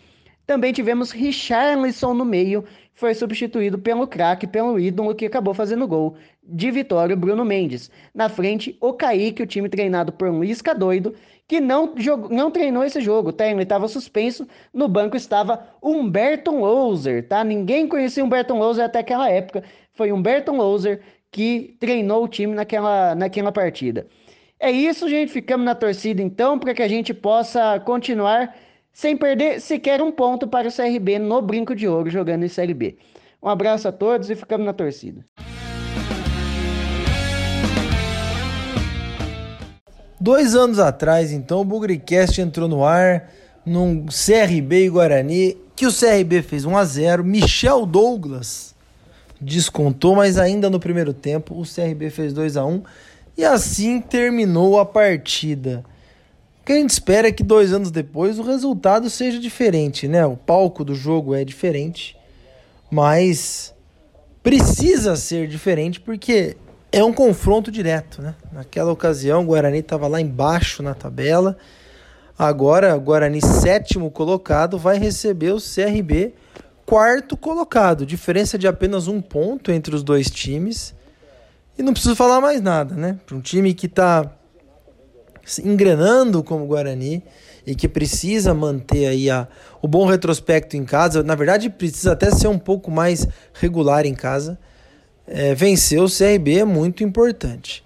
Também 0.47 0.71
tivemos 0.71 1.11
Richarlison 1.11 2.13
no 2.13 2.23
meio, 2.23 2.63
foi 2.95 3.13
substituído 3.13 3.77
pelo 3.77 4.07
craque, 4.07 4.47
pelo 4.47 4.79
ídolo 4.79 5.13
que 5.13 5.25
acabou 5.25 5.53
fazendo 5.53 5.87
gol 5.87 6.15
de 6.41 6.71
vitória, 6.71 7.15
Bruno 7.15 7.43
Mendes. 7.43 7.91
Na 8.13 8.29
frente, 8.29 8.77
o 8.79 8.93
Kaique, 8.93 9.43
o 9.43 9.47
time 9.47 9.67
treinado 9.67 10.13
por 10.13 10.29
Luiz 10.29 10.61
Cadoido, 10.61 11.13
que 11.47 11.59
não, 11.59 11.93
jogou, 11.97 12.29
não 12.29 12.49
treinou 12.49 12.83
esse 12.83 13.01
jogo, 13.01 13.33
tá? 13.33 13.45
Ele 13.47 13.63
estava 13.63 13.87
suspenso. 13.87 14.47
No 14.73 14.87
banco 14.87 15.17
estava 15.17 15.67
Humberto 15.83 16.51
Louser, 16.51 17.27
tá? 17.27 17.43
Ninguém 17.43 17.87
conhecia 17.87 18.23
Humberto 18.23 18.53
Louser 18.53 18.85
até 18.85 18.99
aquela 18.99 19.29
época. 19.29 19.63
Foi 19.93 20.11
Humberto 20.11 20.51
Louser 20.51 21.01
que 21.31 21.75
treinou 21.79 22.23
o 22.23 22.27
time 22.27 22.55
naquela, 22.55 23.13
naquela 23.13 23.51
partida. 23.51 24.07
É 24.59 24.71
isso, 24.71 25.09
gente. 25.09 25.31
Ficamos 25.31 25.65
na 25.65 25.75
torcida 25.75 26.21
então, 26.21 26.57
para 26.57 26.73
que 26.73 26.81
a 26.81 26.87
gente 26.87 27.13
possa 27.13 27.79
continuar 27.81 28.55
sem 28.95 29.17
perder 29.17 29.59
sequer 29.59 30.01
um 30.01 30.09
ponto 30.09 30.47
para 30.47 30.69
o 30.69 30.71
CRB 30.71 31.19
no 31.19 31.41
Brinco 31.41 31.75
de 31.75 31.85
Ouro 31.85 32.09
jogando 32.09 32.45
em 32.45 32.47
Série 32.47 32.73
B. 32.73 32.97
Um 33.43 33.49
abraço 33.49 33.89
a 33.89 33.91
todos 33.91 34.29
e 34.29 34.35
ficamos 34.35 34.65
na 34.65 34.71
torcida. 34.71 35.25
Dois 40.17 40.55
anos 40.55 40.79
atrás, 40.79 41.33
então, 41.33 41.59
o 41.59 41.65
Bugricast 41.65 42.39
entrou 42.39 42.69
no 42.69 42.85
ar 42.85 43.29
num 43.65 44.05
CRB 44.05 44.85
e 44.85 44.89
Guarani, 44.89 45.57
que 45.75 45.85
o 45.85 45.91
CRB 45.93 46.41
fez 46.41 46.63
1 46.63 46.77
a 46.77 46.85
0 46.85 47.23
Michel 47.25 47.85
Douglas 47.85 48.73
descontou, 49.41 50.15
mas 50.15 50.37
ainda 50.37 50.69
no 50.69 50.79
primeiro 50.79 51.13
tempo 51.13 51.53
o 51.59 51.63
CRB 51.63 52.09
fez 52.09 52.31
2 52.31 52.55
a 52.55 52.65
1 52.65 52.81
e 53.37 53.43
assim 53.43 53.99
terminou 53.99 54.79
a 54.79 54.85
partida. 54.85 55.83
O 56.65 56.71
que 56.73 56.73
a 56.73 56.77
gente 56.77 56.89
espera 56.89 57.27
é 57.27 57.31
que 57.31 57.43
dois 57.43 57.71
anos 57.71 57.91
depois 57.91 58.39
o 58.39 58.41
resultado 58.41 59.07
seja 59.07 59.39
diferente, 59.39 60.07
né? 60.07 60.25
O 60.25 60.35
palco 60.35 60.83
do 60.83 60.95
jogo 60.95 61.35
é 61.35 61.45
diferente, 61.45 62.17
mas 62.89 63.71
precisa 64.41 65.15
ser 65.15 65.47
diferente 65.47 66.01
porque 66.01 66.57
é 66.91 67.03
um 67.03 67.13
confronto 67.13 67.71
direto, 67.71 68.19
né? 68.19 68.33
Naquela 68.51 68.91
ocasião, 68.91 69.43
o 69.43 69.45
Guarani 69.45 69.77
estava 69.77 70.07
lá 70.07 70.19
embaixo 70.19 70.81
na 70.81 70.95
tabela. 70.95 71.55
Agora, 72.35 72.97
o 72.97 72.99
Guarani, 72.99 73.43
sétimo 73.43 74.09
colocado, 74.09 74.79
vai 74.79 74.97
receber 74.97 75.51
o 75.51 75.61
CRB, 75.61 76.33
quarto 76.83 77.37
colocado. 77.37 78.07
Diferença 78.07 78.57
de 78.57 78.67
apenas 78.67 79.07
um 79.07 79.21
ponto 79.21 79.71
entre 79.71 79.95
os 79.95 80.01
dois 80.01 80.31
times. 80.31 80.95
E 81.77 81.83
não 81.83 81.93
preciso 81.93 82.15
falar 82.15 82.41
mais 82.41 82.59
nada, 82.59 82.95
né? 82.95 83.19
Para 83.23 83.37
um 83.37 83.41
time 83.41 83.71
que 83.75 83.85
está 83.85 84.31
engrenando 85.63 86.43
como 86.43 86.65
Guarani 86.65 87.23
e 87.65 87.75
que 87.75 87.87
precisa 87.87 88.53
manter 88.53 89.07
aí 89.07 89.29
a, 89.29 89.47
o 89.81 89.87
bom 89.87 90.05
retrospecto 90.05 90.77
em 90.77 90.85
casa, 90.85 91.23
na 91.23 91.35
verdade 91.35 91.69
precisa 91.69 92.11
até 92.11 92.31
ser 92.31 92.47
um 92.47 92.59
pouco 92.59 92.91
mais 92.91 93.27
regular 93.53 94.05
em 94.05 94.13
casa 94.13 94.57
é, 95.27 95.55
vencer 95.55 95.99
o 95.99 96.07
CRB 96.07 96.59
é 96.59 96.65
muito 96.65 97.03
importante. 97.03 97.83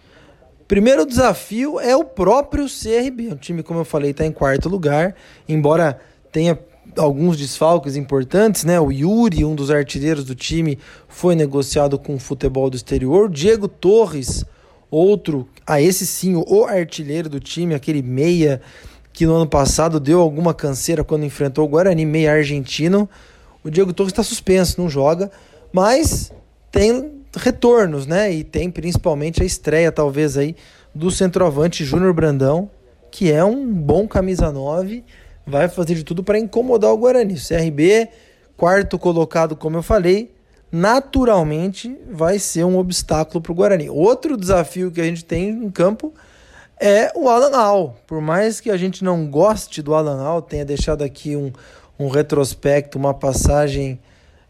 Primeiro 0.68 1.06
desafio 1.06 1.80
é 1.80 1.96
o 1.96 2.04
próprio 2.04 2.66
CRB. 2.66 3.30
O 3.30 3.36
time, 3.36 3.64
como 3.64 3.80
eu 3.80 3.86
falei, 3.86 4.12
está 4.12 4.26
em 4.26 4.32
quarto 4.32 4.70
lugar, 4.70 5.16
embora 5.48 6.00
tenha 6.32 6.60
alguns 6.98 7.38
desfalques 7.38 7.96
importantes, 7.96 8.64
né? 8.64 8.80
O 8.80 8.92
Yuri, 8.92 9.46
um 9.46 9.56
dos 9.56 9.72
artilheiros 9.72 10.26
do 10.26 10.36
time, 10.36 10.78
foi 11.08 11.34
negociado 11.34 11.98
com 11.98 12.16
o 12.16 12.20
futebol 12.20 12.70
do 12.70 12.76
exterior. 12.76 13.30
Diego 13.30 13.68
Torres, 13.68 14.46
outro, 14.90 15.48
a 15.66 15.82
esse 15.82 16.06
sim, 16.06 16.36
o 16.36 16.66
artilheiro 16.66 17.30
do 17.30 17.40
time, 17.40 17.74
aquele 17.74 18.02
meia 18.02 18.62
que 19.14 19.26
no 19.26 19.36
ano 19.36 19.48
passado 19.48 20.00
deu 20.00 20.22
alguma 20.22 20.54
canseira 20.54 21.04
quando 21.04 21.26
enfrentou 21.26 21.66
o 21.66 21.68
Guarani, 21.68 22.06
meia 22.06 22.34
argentino. 22.34 23.10
O 23.64 23.70
Diego 23.70 23.94
Torres 23.94 24.14
está 24.14 24.24
suspenso, 24.24 24.82
não 24.82 24.90
joga, 24.90 25.30
mas 25.74 26.32
tem 26.72 27.12
retornos, 27.36 28.06
né? 28.06 28.32
E 28.32 28.44
tem 28.44 28.72
principalmente 28.72 29.44
a 29.44 29.46
estreia, 29.46 29.92
talvez, 29.92 30.38
aí, 30.38 30.56
do 30.96 31.12
centroavante 31.12 31.84
Júnior 31.84 32.14
Brandão, 32.14 32.70
que 33.12 33.32
é 33.32 33.44
um 33.44 33.72
bom 33.72 34.08
camisa 34.08 34.52
9, 34.52 35.04
vai 35.46 35.68
fazer 35.68 35.96
de 35.96 36.04
tudo 36.04 36.24
para 36.24 36.40
incomodar 36.40 36.92
o 36.92 36.98
Guarani. 36.98 37.34
O 37.34 37.38
CRB, 37.38 38.08
quarto 38.56 38.98
colocado, 38.98 39.56
como 39.56 39.78
eu 39.78 39.84
falei, 39.84 40.32
naturalmente 40.72 41.98
vai 42.12 42.38
ser 42.40 42.64
um 42.64 42.78
obstáculo 42.78 43.42
para 43.42 43.52
o 43.52 43.56
Guarani. 43.56 43.90
Outro 43.90 44.38
desafio 44.38 44.92
que 44.92 45.02
a 45.02 45.04
gente 45.04 45.26
tem 45.26 45.50
em 45.50 45.70
campo 45.70 46.14
é 46.80 47.12
o 47.16 47.28
Alan 47.28 47.56
Al. 47.58 47.98
Por 48.08 48.22
mais 48.22 48.62
que 48.62 48.70
a 48.70 48.78
gente 48.78 49.04
não 49.04 49.28
goste 49.28 49.82
do 49.82 49.94
Alan 49.94 50.22
Al, 50.22 50.42
tenha 50.42 50.64
deixado 50.64 51.04
aqui 51.04 51.36
um, 51.36 51.52
um 52.00 52.08
retrospecto, 52.08 52.98
uma 52.98 53.14
passagem 53.14 54.00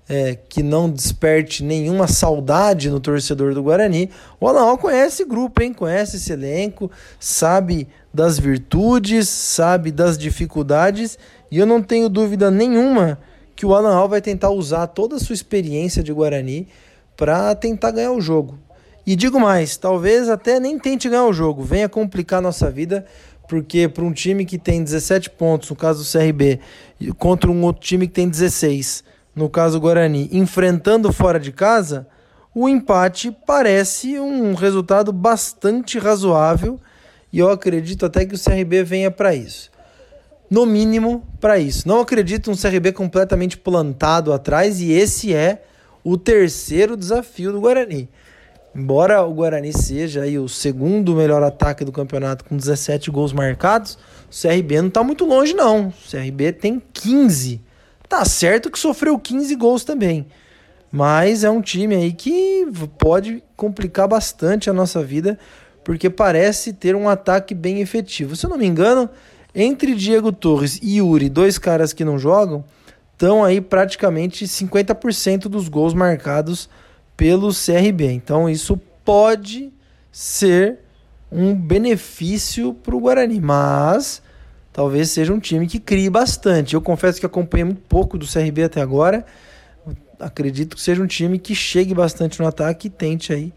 é, 0.10 0.36
que 0.50 0.64
não 0.64 0.90
desperte 0.90 1.64
nenhuma 1.64 2.08
saudade 2.08 2.90
no 2.90 3.00
torcedor 3.00 3.54
do 3.54 3.62
Guarani, 3.62 4.10
o 4.40 4.48
Alan 4.48 4.76
conhece 4.76 5.22
esse 5.22 5.26
grupo, 5.26 5.62
hein? 5.62 5.72
conhece 5.72 6.18
esse 6.18 6.34
elenco, 6.34 6.90
sabe 7.20 7.88
das 8.12 8.40
virtudes, 8.40 9.30
sabe 9.30 9.92
das 9.92 10.18
dificuldades, 10.18 11.18
e 11.52 11.60
eu 11.60 11.66
não 11.66 11.82
tenho 11.82 12.10
dúvida 12.10 12.50
nenhuma 12.50 13.20
que 13.60 13.66
o 13.66 13.76
Alan 13.76 14.08
vai 14.08 14.22
tentar 14.22 14.52
usar 14.52 14.88
toda 14.88 15.18
a 15.18 15.20
sua 15.20 15.34
experiência 15.34 16.02
de 16.02 16.14
Guarani 16.14 16.66
para 17.18 17.54
tentar 17.54 17.92
ganhar 17.92 18.14
o 18.14 18.22
jogo. 18.22 18.58
E 19.06 19.18
digo 19.18 19.38
mais, 19.38 19.76
talvez 19.76 20.30
até 20.30 20.62
nem 20.62 20.80
tente 20.80 21.10
ganhar 21.10 21.26
o 21.26 21.34
jogo, 21.34 21.62
venha 21.62 21.90
complicar 21.90 22.42
nossa 22.42 22.72
vida, 22.72 23.06
porque 23.50 23.90
para 23.90 24.06
um 24.06 24.14
time 24.14 24.46
que 24.46 24.58
tem 24.58 24.82
17 24.82 25.32
pontos, 25.32 25.70
no 25.70 25.76
caso 25.76 26.06
do 26.06 26.10
CRB, 26.10 26.62
contra 27.18 27.52
um 27.52 27.62
outro 27.66 27.82
time 27.82 28.08
que 28.08 28.14
tem 28.14 28.30
16, 28.30 29.04
no 29.36 29.50
caso 29.50 29.78
do 29.78 29.82
Guarani, 29.82 30.30
enfrentando 30.32 31.12
fora 31.12 31.38
de 31.38 31.52
casa, 31.52 32.08
o 32.56 32.70
empate 32.70 33.36
parece 33.46 34.18
um 34.18 34.54
resultado 34.54 35.12
bastante 35.12 36.00
razoável 36.00 36.80
e 37.30 37.40
eu 37.40 37.50
acredito 37.50 38.06
até 38.06 38.26
que 38.26 38.36
o 38.36 38.42
CRB 38.42 38.86
venha 38.86 39.12
para 39.12 39.36
isso. 39.36 39.70
No 40.50 40.66
mínimo, 40.66 41.24
para 41.40 41.60
isso. 41.60 41.88
Não 41.88 42.00
acredito 42.02 42.50
um 42.50 42.56
CRB 42.56 42.92
completamente 42.92 43.58
plantado 43.58 44.34
atrás 44.34 44.82
e 44.82 44.92
esse 44.92 45.34
é 45.34 45.64
o 46.04 46.18
terceiro 46.18 46.98
desafio 46.98 47.52
do 47.52 47.62
Guarani. 47.62 48.10
Embora 48.74 49.22
o 49.24 49.34
Guarani 49.34 49.74
seja 49.74 50.24
aí 50.24 50.40
o 50.40 50.48
segundo 50.48 51.16
melhor 51.16 51.44
ataque 51.44 51.84
do 51.84 51.92
campeonato 51.92 52.46
com 52.46 52.56
17 52.56 53.12
gols 53.12 53.34
marcados, 53.34 53.98
o 54.32 54.42
CRB 54.42 54.82
não 54.82 54.88
está 54.88 55.04
muito 55.04 55.26
longe 55.26 55.54
não. 55.54 55.88
O 55.90 55.94
CRB 56.10 56.54
tem 56.54 56.82
15. 56.94 57.62
Tá 58.08 58.26
certo 58.26 58.72
que 58.72 58.80
sofreu 58.80 59.20
15 59.20 59.56
gols 59.56 59.84
também. 59.84 60.26
Mas 60.92 61.44
é 61.44 61.50
um 61.50 61.62
time 61.62 61.96
aí 61.96 62.12
que 62.12 62.68
pode 62.98 63.44
complicar 63.56 64.08
bastante 64.08 64.70
a 64.70 64.74
nossa 64.74 65.04
vida, 65.04 65.38
porque 65.84 66.10
parece 66.10 66.74
ter 66.74 66.96
um 66.96 67.08
ataque 67.08 67.54
bem 67.54 67.82
efetivo. 67.82 68.36
Se 68.36 68.46
eu 68.46 68.50
não 68.50 68.58
me 68.58 68.66
engano, 68.66 69.10
entre 69.62 69.94
Diego 69.94 70.32
Torres 70.32 70.80
e 70.82 70.98
Yuri, 70.98 71.28
dois 71.28 71.58
caras 71.58 71.92
que 71.92 72.06
não 72.06 72.18
jogam, 72.18 72.64
estão 73.12 73.44
aí 73.44 73.60
praticamente 73.60 74.46
50% 74.46 75.50
dos 75.50 75.68
gols 75.68 75.94
marcados 75.94 76.70
pelo 77.18 77.50
CRB. 77.50 78.12
Então 78.12 78.50
isso 78.50 78.80
pode 79.04 79.74
ser 80.12 80.80
um 81.30 81.54
benefício 81.54 82.74
para 82.74 82.96
o 82.96 83.00
Guarani, 83.02 83.42
mas 83.42 84.22
talvez 84.72 85.12
seja 85.12 85.34
um 85.34 85.40
time 85.40 85.68
que 85.68 85.80
crie 85.80 86.10
bastante. 86.10 86.74
Eu 86.74 86.82
confesso 86.82 87.20
que 87.20 87.26
acompanhei 87.26 87.66
muito 87.66 87.82
pouco 87.82 88.18
do 88.18 88.26
CRB 88.26 88.64
até 88.64 88.82
agora. 88.82 89.26
Acredito 90.18 90.78
que 90.78 90.82
seja 90.82 91.04
um 91.04 91.08
time 91.08 91.38
que 91.38 91.54
chegue 91.54 91.94
bastante 91.94 92.40
no 92.40 92.48
ataque 92.48 92.88
e 92.88 92.90
tente 92.90 93.34
aí 93.34 93.54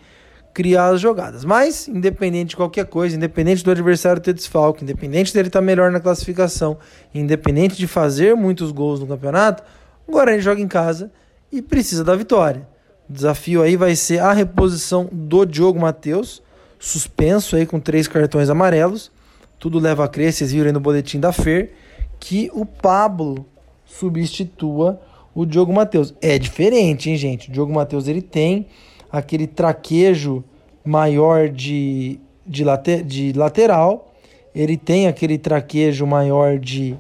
criar 0.53 0.89
as 0.89 1.01
jogadas. 1.01 1.45
Mas, 1.45 1.89
independente 1.89 2.51
de 2.51 2.57
qualquer 2.57 2.87
coisa, 2.87 3.17
independente 3.17 3.65
do 3.65 3.71
adversário 3.71 4.21
ter 4.21 4.35
desfalque, 4.35 4.85
independente 4.85 5.33
dele 5.33 5.49
estar 5.49 5.61
melhor 5.61 5.91
na 5.91 6.01
classificação, 6.01 6.79
independente 7.15 7.77
de 7.77 7.87
fazer 7.87 8.35
muitos 8.35 8.71
gols 8.71 9.01
no 9.01 9.07
campeonato, 9.07 9.63
o 10.07 10.13
Guarani 10.13 10.41
joga 10.41 10.61
em 10.61 10.69
casa 10.69 11.11
e 11.51 11.63
precisa 11.63 12.05
da 12.05 12.15
vitória. 12.15 12.67
O 13.09 13.13
desafio 13.13 13.63
aí 13.63 13.77
vai 13.77 13.95
ser 13.97 14.21
a 14.21 14.33
reposição 14.33 15.09
do 15.11 15.45
Diogo 15.45 15.81
Matheus, 15.81 16.43
suspenso 16.79 17.57
aí 17.57 17.67
com 17.67 17.79
três 17.79 18.09
cartões 18.09 18.51
amarelos. 18.51 19.11
Tudo 19.59 19.79
leva 19.79 20.05
a 20.05 20.09
crer, 20.09 20.33
vocês 20.33 20.53
viram 20.53 20.67
aí 20.67 20.73
no 20.73 20.81
boletim 20.81 21.21
da 21.21 21.33
FER, 21.33 21.71
que 22.19 22.51
o 22.53 22.65
Pablo 22.67 23.47
substitua 23.85 25.01
o 25.35 25.47
Diogo 25.47 25.73
Matheus. 25.73 26.15
É 26.21 26.39
diferente, 26.39 27.11
hein, 27.11 27.17
gente? 27.17 27.49
O 27.49 27.53
Diogo 27.53 27.73
Matheus 27.73 28.09
ele 28.09 28.23
tem 28.23 28.67
aquele 29.13 29.47
traquejo 29.47 30.43
maior 30.83 31.51
de, 31.51 32.19
de, 32.47 32.65
late, 32.65 33.03
de 33.03 33.33
lateral, 33.35 34.13
ele 34.55 34.77
tem 34.77 35.07
aquele 35.07 35.37
traquejo 35.37 36.07
maior 36.07 36.59
de 36.59 36.97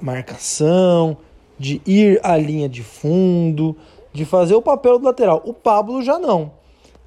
marcação, 0.00 1.16
de 1.58 1.80
ir 1.86 2.20
à 2.22 2.36
linha 2.36 2.68
de 2.68 2.82
fundo, 2.82 3.76
de 4.12 4.24
fazer 4.24 4.54
o 4.54 4.62
papel 4.62 4.98
do 4.98 5.04
lateral. 5.04 5.40
O 5.44 5.54
Pablo 5.54 6.02
já 6.02 6.18
não. 6.18 6.50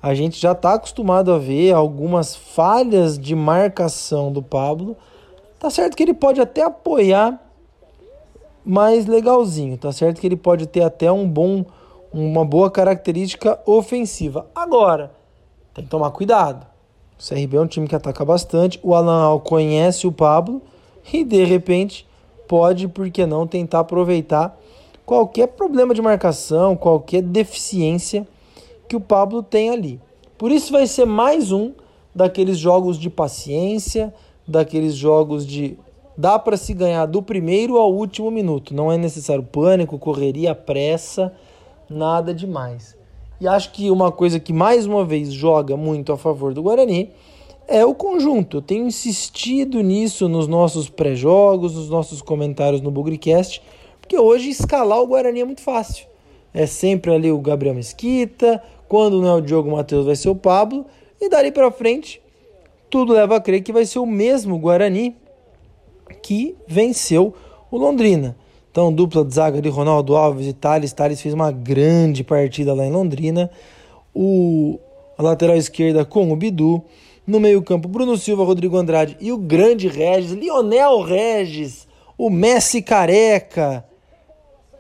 A 0.02 0.14
gente 0.14 0.40
já 0.40 0.52
está 0.52 0.74
acostumado 0.74 1.32
a 1.32 1.38
ver 1.38 1.74
algumas 1.74 2.36
falhas 2.36 3.18
de 3.18 3.36
marcação 3.36 4.32
do 4.32 4.42
Pablo. 4.42 4.96
Tá 5.60 5.70
certo 5.70 5.96
que 5.96 6.04
ele 6.04 6.14
pode 6.14 6.42
até 6.42 6.62
apoiar 6.62 7.42
mais 8.66 9.06
legalzinho, 9.06 9.78
tá 9.78 9.92
certo 9.92 10.22
que 10.22 10.28
ele 10.28 10.38
pode 10.38 10.68
ter 10.68 10.84
até 10.84 11.12
um 11.12 11.28
bom 11.28 11.66
uma 12.14 12.46
boa 12.46 12.70
característica 12.70 13.60
ofensiva. 13.66 14.46
Agora, 14.54 15.12
tem 15.74 15.84
que 15.84 15.90
tomar 15.90 16.12
cuidado. 16.12 16.66
O 17.20 17.28
CRB 17.28 17.58
é 17.58 17.62
um 17.62 17.68
time 17.68 17.88
que 17.88 17.96
ataca 17.96 18.24
bastante. 18.24 18.80
O 18.84 18.94
Alan 18.94 19.24
Al 19.24 19.40
conhece 19.40 20.06
o 20.06 20.12
Pablo 20.12 20.62
e 21.12 21.24
de 21.24 21.44
repente 21.44 22.08
pode, 22.48 22.88
por 22.88 23.10
que 23.10 23.26
não, 23.26 23.48
tentar 23.48 23.80
aproveitar 23.80 24.60
qualquer 25.06 25.48
problema 25.48 25.94
de 25.94 26.02
marcação, 26.02 26.76
qualquer 26.76 27.22
deficiência 27.22 28.28
que 28.88 28.96
o 28.96 29.02
Pablo 29.02 29.42
tem 29.42 29.72
ali. 29.72 30.00
Por 30.38 30.52
isso 30.52 30.72
vai 30.72 30.86
ser 30.86 31.06
mais 31.06 31.52
um 31.52 31.74
daqueles 32.14 32.58
jogos 32.58 33.00
de 33.00 33.10
paciência, 33.10 34.14
daqueles 34.48 34.94
jogos 34.94 35.48
de 35.48 35.78
dá 36.16 36.38
para 36.38 36.58
se 36.58 36.76
ganhar 36.76 37.08
do 37.08 37.24
primeiro 37.24 37.78
ao 37.78 37.92
último 37.92 38.30
minuto. 38.30 38.74
Não 38.76 38.92
é 38.92 38.98
necessário 38.98 39.42
pânico, 39.42 39.98
correria, 39.98 40.54
pressa 40.54 41.34
nada 41.90 42.34
demais. 42.34 42.98
E 43.40 43.48
acho 43.48 43.72
que 43.72 43.92
uma 43.92 44.12
coisa 44.12 44.40
que 44.40 44.54
mais 44.54 44.86
uma 44.86 45.04
vez 45.04 45.34
joga 45.34 45.76
muito 45.76 46.12
a 46.12 46.18
favor 46.18 46.54
do 46.54 46.64
Guarani 46.64 47.12
é 47.68 47.86
o 47.86 47.94
conjunto. 47.94 48.58
Eu 48.58 48.62
tenho 48.62 48.88
insistido 48.88 49.82
nisso 49.82 50.30
nos 50.30 50.48
nossos 50.48 50.90
pré-jogos, 50.90 51.76
nos 51.76 51.90
nossos 51.90 52.22
comentários 52.22 52.82
no 52.82 52.92
Bugricast, 52.92 53.62
porque 54.00 54.18
hoje 54.18 54.50
escalar 54.50 55.02
o 55.02 55.08
Guarani 55.08 55.42
é 55.42 55.46
muito 55.46 55.62
fácil. 55.62 56.06
É 56.54 56.66
sempre 56.66 57.12
ali 57.12 57.32
o 57.32 57.40
Gabriel 57.40 57.76
Mesquita, 57.76 58.62
quando 58.88 59.22
não 59.22 59.30
é 59.30 59.34
o 59.34 59.42
Diogo 59.42 59.72
Matheus 59.72 60.06
vai 60.06 60.16
ser 60.16 60.30
o 60.30 60.36
Pablo, 60.36 60.86
e 61.20 61.30
dali 61.30 61.52
para 61.52 61.72
frente 61.72 62.22
tudo 62.90 63.14
leva 63.14 63.38
a 63.38 63.42
crer 63.42 63.64
que 63.64 63.74
vai 63.74 63.86
ser 63.86 63.98
o 63.98 64.06
mesmo 64.06 64.60
Guarani 64.60 65.16
que 66.22 66.56
venceu 66.68 67.34
o 67.72 67.78
Londrina. 67.78 68.38
Então, 68.74 68.92
dupla 68.92 69.24
de 69.24 69.32
zaga 69.36 69.62
de 69.62 69.70
Ronaldo 69.70 70.16
Alves 70.16 70.48
e 70.48 70.52
Thales. 70.52 70.92
Thales 70.92 71.22
fez 71.22 71.32
uma 71.32 71.52
grande 71.52 72.24
partida 72.24 72.74
lá 72.74 72.84
em 72.84 72.92
Londrina. 72.92 73.48
O 74.16 74.80
a 75.16 75.22
lateral 75.22 75.56
esquerda 75.56 76.04
com 76.04 76.32
o 76.32 76.36
Bidu. 76.36 76.84
No 77.28 77.40
meio-campo, 77.40 77.88
Bruno 77.88 78.18
Silva, 78.18 78.44
Rodrigo 78.44 78.76
Andrade 78.76 79.16
e 79.22 79.32
o 79.32 79.38
grande 79.38 79.88
Regis, 79.88 80.32
Lionel 80.32 81.04
Regis, 81.04 81.88
o 82.18 82.32
Messi 82.32 82.82
careca, 82.82 83.86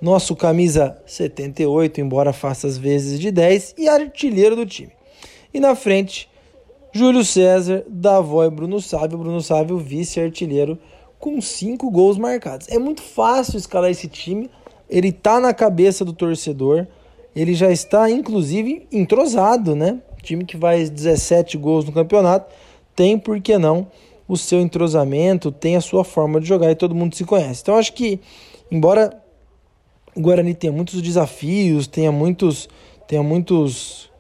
nosso 0.02 0.36
camisa 0.36 1.00
78, 1.06 2.02
embora 2.02 2.34
faça 2.34 2.66
as 2.66 2.80
vezes 2.80 3.20
de 3.20 3.30
10, 3.30 3.76
e 3.78 3.88
artilheiro 3.88 4.56
do 4.56 4.66
time. 4.66 4.92
E 5.54 5.60
na 5.60 5.76
frente, 5.76 6.28
Júlio 6.92 7.24
César, 7.24 7.86
Davó 7.88 8.44
e 8.44 8.50
Bruno 8.50 8.82
Sávio, 8.82 9.20
Bruno 9.20 9.40
Sávio, 9.40 9.78
vice-artilheiro 9.78 10.80
com 11.24 11.40
cinco 11.40 11.90
gols 11.90 12.18
marcados. 12.18 12.68
É 12.68 12.78
muito 12.78 13.02
fácil 13.02 13.58
escalar 13.58 13.90
esse 13.90 14.10
time, 14.10 14.52
ele 14.90 15.10
tá 15.10 15.40
na 15.40 15.54
cabeça 15.54 16.04
do 16.04 16.12
torcedor, 16.12 16.86
ele 17.34 17.54
já 17.54 17.72
está 17.72 18.12
inclusive 18.12 18.86
entrosado, 18.92 19.74
né? 19.74 20.02
Time 20.22 20.44
que 20.44 20.58
faz 20.58 20.90
17 20.90 21.58
gols 21.58 21.86
no 21.86 21.94
campeonato, 21.94 22.54
tem 22.94 23.18
por 23.18 23.40
que 23.40 23.58
não 23.58 23.88
o 24.28 24.36
seu 24.36 24.60
entrosamento, 24.60 25.50
tem 25.50 25.78
a 25.78 25.82
sua 25.82 26.04
forma 26.04 26.42
de 26.42 26.46
jogar 26.46 26.70
e 26.70 26.76
todo 26.76 26.94
mundo 26.94 27.16
se 27.16 27.24
conhece. 27.24 27.62
Então 27.62 27.78
acho 27.78 27.94
que 27.94 28.20
embora 28.70 29.18
o 30.14 30.20
Guarani 30.20 30.54
tenha 30.54 30.74
muitos 30.74 31.02
desafios, 31.02 31.88
tenha 31.88 32.12
muitos 32.12 32.68
tenha 33.08 33.24
muitos 33.24 34.12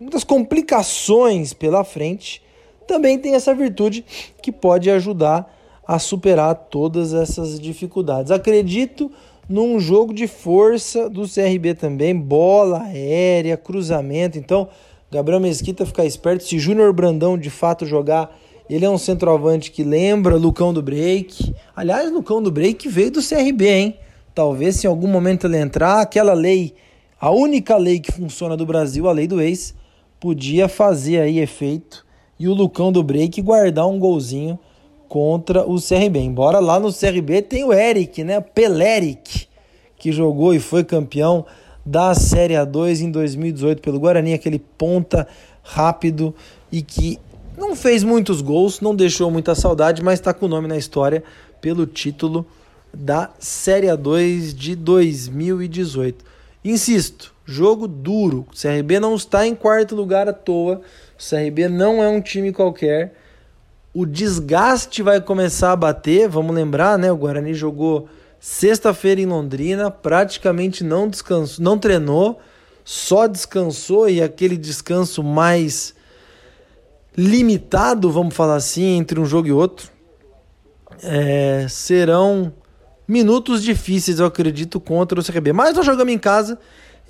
muitas 0.00 0.24
complicações 0.24 1.52
pela 1.52 1.84
frente, 1.84 2.42
também 2.86 3.18
tem 3.18 3.34
essa 3.34 3.54
virtude 3.54 4.02
que 4.40 4.50
pode 4.50 4.90
ajudar 4.90 5.57
a 5.88 5.98
superar 5.98 6.54
todas 6.54 7.14
essas 7.14 7.58
dificuldades. 7.58 8.30
Acredito 8.30 9.10
num 9.48 9.80
jogo 9.80 10.12
de 10.12 10.26
força 10.26 11.08
do 11.08 11.22
CRB 11.22 11.74
também, 11.74 12.14
bola 12.14 12.82
aérea, 12.82 13.56
cruzamento. 13.56 14.36
Então, 14.36 14.68
Gabriel 15.10 15.40
Mesquita 15.40 15.86
ficar 15.86 16.04
esperto. 16.04 16.44
Se 16.44 16.58
Júnior 16.58 16.92
Brandão 16.92 17.38
de 17.38 17.48
fato 17.48 17.86
jogar, 17.86 18.36
ele 18.68 18.84
é 18.84 18.90
um 18.90 18.98
centroavante 18.98 19.70
que 19.70 19.82
lembra 19.82 20.36
Lucão 20.36 20.74
do 20.74 20.82
Break. 20.82 21.54
Aliás, 21.74 22.12
Lucão 22.12 22.42
do 22.42 22.50
Break 22.50 22.86
veio 22.86 23.10
do 23.10 23.26
CRB, 23.26 23.66
hein? 23.66 23.98
Talvez 24.34 24.76
se 24.76 24.86
em 24.86 24.90
algum 24.90 25.08
momento 25.08 25.46
ele 25.46 25.56
entrar, 25.56 26.02
aquela 26.02 26.34
lei, 26.34 26.74
a 27.18 27.30
única 27.30 27.78
lei 27.78 27.98
que 27.98 28.12
funciona 28.12 28.58
do 28.58 28.66
Brasil, 28.66 29.08
a 29.08 29.12
lei 29.12 29.26
do 29.26 29.40
ex, 29.40 29.74
podia 30.20 30.68
fazer 30.68 31.20
aí 31.20 31.38
efeito 31.38 32.06
e 32.38 32.46
o 32.46 32.52
Lucão 32.52 32.92
do 32.92 33.02
Break 33.02 33.40
guardar 33.40 33.88
um 33.88 33.98
golzinho 33.98 34.58
contra 35.08 35.64
o 35.64 35.76
CRB. 35.80 36.18
Embora 36.20 36.58
lá 36.58 36.78
no 36.78 36.92
CRB 36.92 37.42
tem 37.42 37.64
o 37.64 37.72
Eric, 37.72 38.22
né? 38.22 38.40
Peleric, 38.40 39.46
que 39.96 40.12
jogou 40.12 40.54
e 40.54 40.60
foi 40.60 40.84
campeão 40.84 41.46
da 41.84 42.14
Série 42.14 42.54
A2 42.54 43.00
em 43.00 43.10
2018 43.10 43.80
pelo 43.80 43.98
Guarani, 43.98 44.34
aquele 44.34 44.58
ponta 44.58 45.26
rápido 45.62 46.34
e 46.70 46.82
que 46.82 47.18
não 47.56 47.74
fez 47.74 48.04
muitos 48.04 48.40
gols, 48.40 48.80
não 48.80 48.94
deixou 48.94 49.30
muita 49.30 49.54
saudade, 49.54 50.02
mas 50.02 50.20
está 50.20 50.32
com 50.32 50.46
o 50.46 50.48
nome 50.48 50.68
na 50.68 50.76
história 50.76 51.24
pelo 51.60 51.86
título 51.86 52.46
da 52.92 53.30
Série 53.38 53.86
A2 53.86 54.54
de 54.54 54.76
2018. 54.76 56.24
Insisto, 56.64 57.34
jogo 57.44 57.88
duro. 57.88 58.46
O 58.52 58.54
CRB 58.54 59.00
não 59.00 59.14
está 59.14 59.46
em 59.46 59.54
quarto 59.54 59.96
lugar 59.96 60.28
à 60.28 60.32
toa. 60.32 60.82
O 61.18 61.28
CRB 61.28 61.68
não 61.68 62.02
é 62.02 62.08
um 62.08 62.20
time 62.20 62.52
qualquer 62.52 63.14
o 63.92 64.04
desgaste 64.04 65.02
vai 65.02 65.20
começar 65.20 65.72
a 65.72 65.76
bater. 65.76 66.28
Vamos 66.28 66.54
lembrar, 66.54 66.98
né? 66.98 67.10
O 67.10 67.16
Guarani 67.16 67.54
jogou 67.54 68.08
sexta-feira 68.40 69.20
em 69.20 69.26
Londrina, 69.26 69.90
praticamente 69.90 70.84
não 70.84 71.08
descansou, 71.08 71.64
não 71.64 71.78
treinou, 71.78 72.40
só 72.84 73.26
descansou 73.26 74.08
e 74.08 74.22
aquele 74.22 74.56
descanso 74.56 75.22
mais 75.22 75.94
limitado, 77.16 78.10
vamos 78.12 78.34
falar 78.34 78.54
assim, 78.54 78.96
entre 78.96 79.18
um 79.18 79.26
jogo 79.26 79.48
e 79.48 79.52
outro. 79.52 79.90
É, 81.02 81.66
serão 81.68 82.52
minutos 83.06 83.62
difíceis, 83.62 84.20
eu 84.20 84.26
acredito, 84.26 84.78
contra 84.78 85.18
o 85.18 85.24
CRB. 85.24 85.52
Mas 85.52 85.74
nós 85.74 85.84
jogamos 85.84 86.12
em 86.12 86.18
casa 86.18 86.58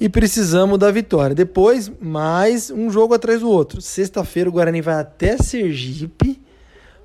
e 0.00 0.08
precisamos 0.08 0.78
da 0.78 0.90
vitória. 0.90 1.34
Depois, 1.34 1.90
mais 2.00 2.70
um 2.70 2.90
jogo 2.90 3.12
atrás 3.12 3.40
do 3.40 3.50
outro. 3.50 3.82
Sexta-feira 3.82 4.48
o 4.48 4.52
Guarani 4.52 4.80
vai 4.80 4.94
até 4.94 5.36
Sergipe 5.36 6.40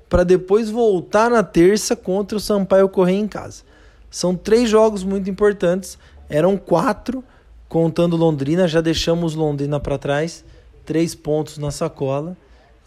para 0.08 0.24
depois 0.24 0.70
voltar 0.70 1.30
na 1.30 1.42
terça 1.42 1.96
contra 1.96 2.36
o 2.36 2.40
Sampaio 2.40 2.88
Correia 2.88 3.18
em 3.18 3.28
casa. 3.28 3.62
São 4.10 4.34
três 4.36 4.68
jogos 4.68 5.02
muito 5.02 5.28
importantes. 5.28 5.98
Eram 6.28 6.56
quatro, 6.56 7.24
contando 7.68 8.16
Londrina. 8.16 8.68
Já 8.68 8.80
deixamos 8.80 9.34
Londrina 9.34 9.80
para 9.80 9.98
trás. 9.98 10.44
Três 10.84 11.14
pontos 11.14 11.58
na 11.58 11.70
sacola. 11.70 12.36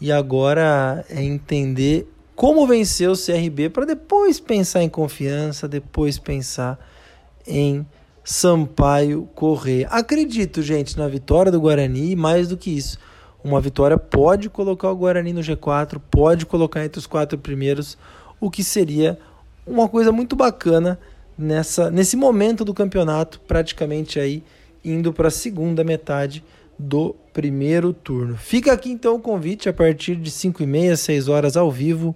E 0.00 0.10
agora 0.10 1.04
é 1.10 1.22
entender 1.22 2.10
como 2.34 2.66
vencer 2.66 3.10
o 3.10 3.16
CRB 3.16 3.68
para 3.68 3.84
depois 3.84 4.38
pensar 4.38 4.82
em 4.82 4.88
confiança, 4.88 5.66
depois 5.66 6.18
pensar 6.18 6.78
em 7.46 7.84
Sampaio 8.22 9.28
Correia. 9.34 9.88
Acredito, 9.88 10.62
gente, 10.62 10.96
na 10.96 11.08
vitória 11.08 11.50
do 11.50 11.60
Guarani 11.60 12.12
e 12.12 12.16
mais 12.16 12.48
do 12.48 12.56
que 12.56 12.70
isso 12.70 12.96
uma 13.42 13.60
vitória 13.60 13.96
pode 13.96 14.50
colocar 14.50 14.90
o 14.90 14.96
Guarani 14.96 15.32
no 15.32 15.40
G4, 15.40 16.00
pode 16.10 16.44
colocar 16.44 16.84
entre 16.84 16.98
os 16.98 17.06
quatro 17.06 17.38
primeiros, 17.38 17.96
o 18.40 18.50
que 18.50 18.64
seria 18.64 19.18
uma 19.66 19.88
coisa 19.88 20.10
muito 20.10 20.34
bacana 20.34 20.98
nessa, 21.36 21.90
nesse 21.90 22.16
momento 22.16 22.64
do 22.64 22.74
campeonato, 22.74 23.40
praticamente 23.40 24.18
aí 24.18 24.42
indo 24.84 25.12
para 25.12 25.28
a 25.28 25.30
segunda 25.30 25.84
metade 25.84 26.44
do 26.78 27.14
primeiro 27.32 27.92
turno. 27.92 28.36
Fica 28.36 28.72
aqui 28.72 28.90
então 28.90 29.16
o 29.16 29.20
convite 29.20 29.68
a 29.68 29.72
partir 29.72 30.16
de 30.16 30.30
5 30.30 30.62
e 30.62 30.66
meia, 30.66 30.96
6 30.96 31.28
horas 31.28 31.56
ao 31.56 31.70
vivo, 31.70 32.14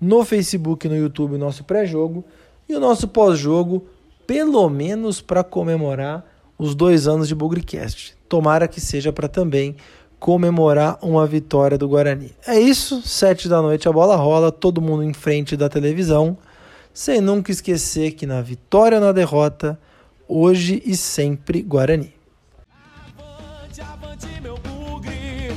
no 0.00 0.24
Facebook 0.24 0.86
e 0.86 0.90
no 0.90 0.96
YouTube, 0.96 1.38
nosso 1.38 1.64
pré-jogo 1.64 2.24
e 2.68 2.74
o 2.74 2.80
nosso 2.80 3.08
pós-jogo, 3.08 3.86
pelo 4.26 4.68
menos 4.68 5.20
para 5.20 5.42
comemorar 5.42 6.24
os 6.58 6.74
dois 6.74 7.06
anos 7.06 7.28
de 7.28 7.34
Bugrecast. 7.34 8.14
Tomara 8.28 8.68
que 8.68 8.80
seja 8.80 9.12
para 9.12 9.28
também 9.28 9.76
comemorar 10.24 10.96
uma 11.02 11.26
vitória 11.26 11.76
do 11.76 11.86
Guarani. 11.86 12.34
É 12.46 12.58
isso, 12.58 13.02
sete 13.02 13.46
da 13.46 13.60
noite 13.60 13.86
a 13.86 13.92
bola 13.92 14.16
rola, 14.16 14.50
todo 14.50 14.80
mundo 14.80 15.04
em 15.04 15.12
frente 15.12 15.54
da 15.54 15.68
televisão, 15.68 16.38
sem 16.94 17.20
nunca 17.20 17.52
esquecer 17.52 18.12
que 18.12 18.24
na 18.24 18.40
vitória 18.40 18.96
ou 18.96 19.04
na 19.04 19.12
derrota, 19.12 19.78
hoje 20.26 20.82
e 20.86 20.96
sempre 20.96 21.60
Guarani. 21.60 22.14
Avante, 23.20 23.82
avante, 23.82 24.40
meu 24.40 24.56
bugre, 24.56 25.52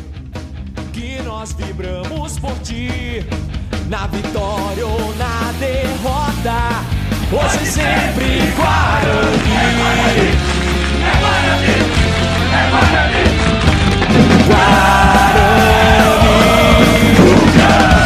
que 0.91 1.21
nós 1.23 1.53
vibramos 1.53 2.37
por 2.37 2.59
ti, 2.59 3.23
na 3.87 4.05
vitória 4.07 4.85
ou 4.85 5.15
na 5.15 5.53
derrota, 5.61 6.83
hoje 7.31 7.63
e 7.63 7.67
sempre 7.67 8.51
Guarani. 8.57 9.47
É 9.53 9.77
Guarani, 9.77 10.27
é 11.05 11.19
Guarani, 11.21 11.71
é 12.51 12.69
Guarani. 12.69 13.36
wide 14.49 15.37
of 15.39 16.23
me. 17.91 17.96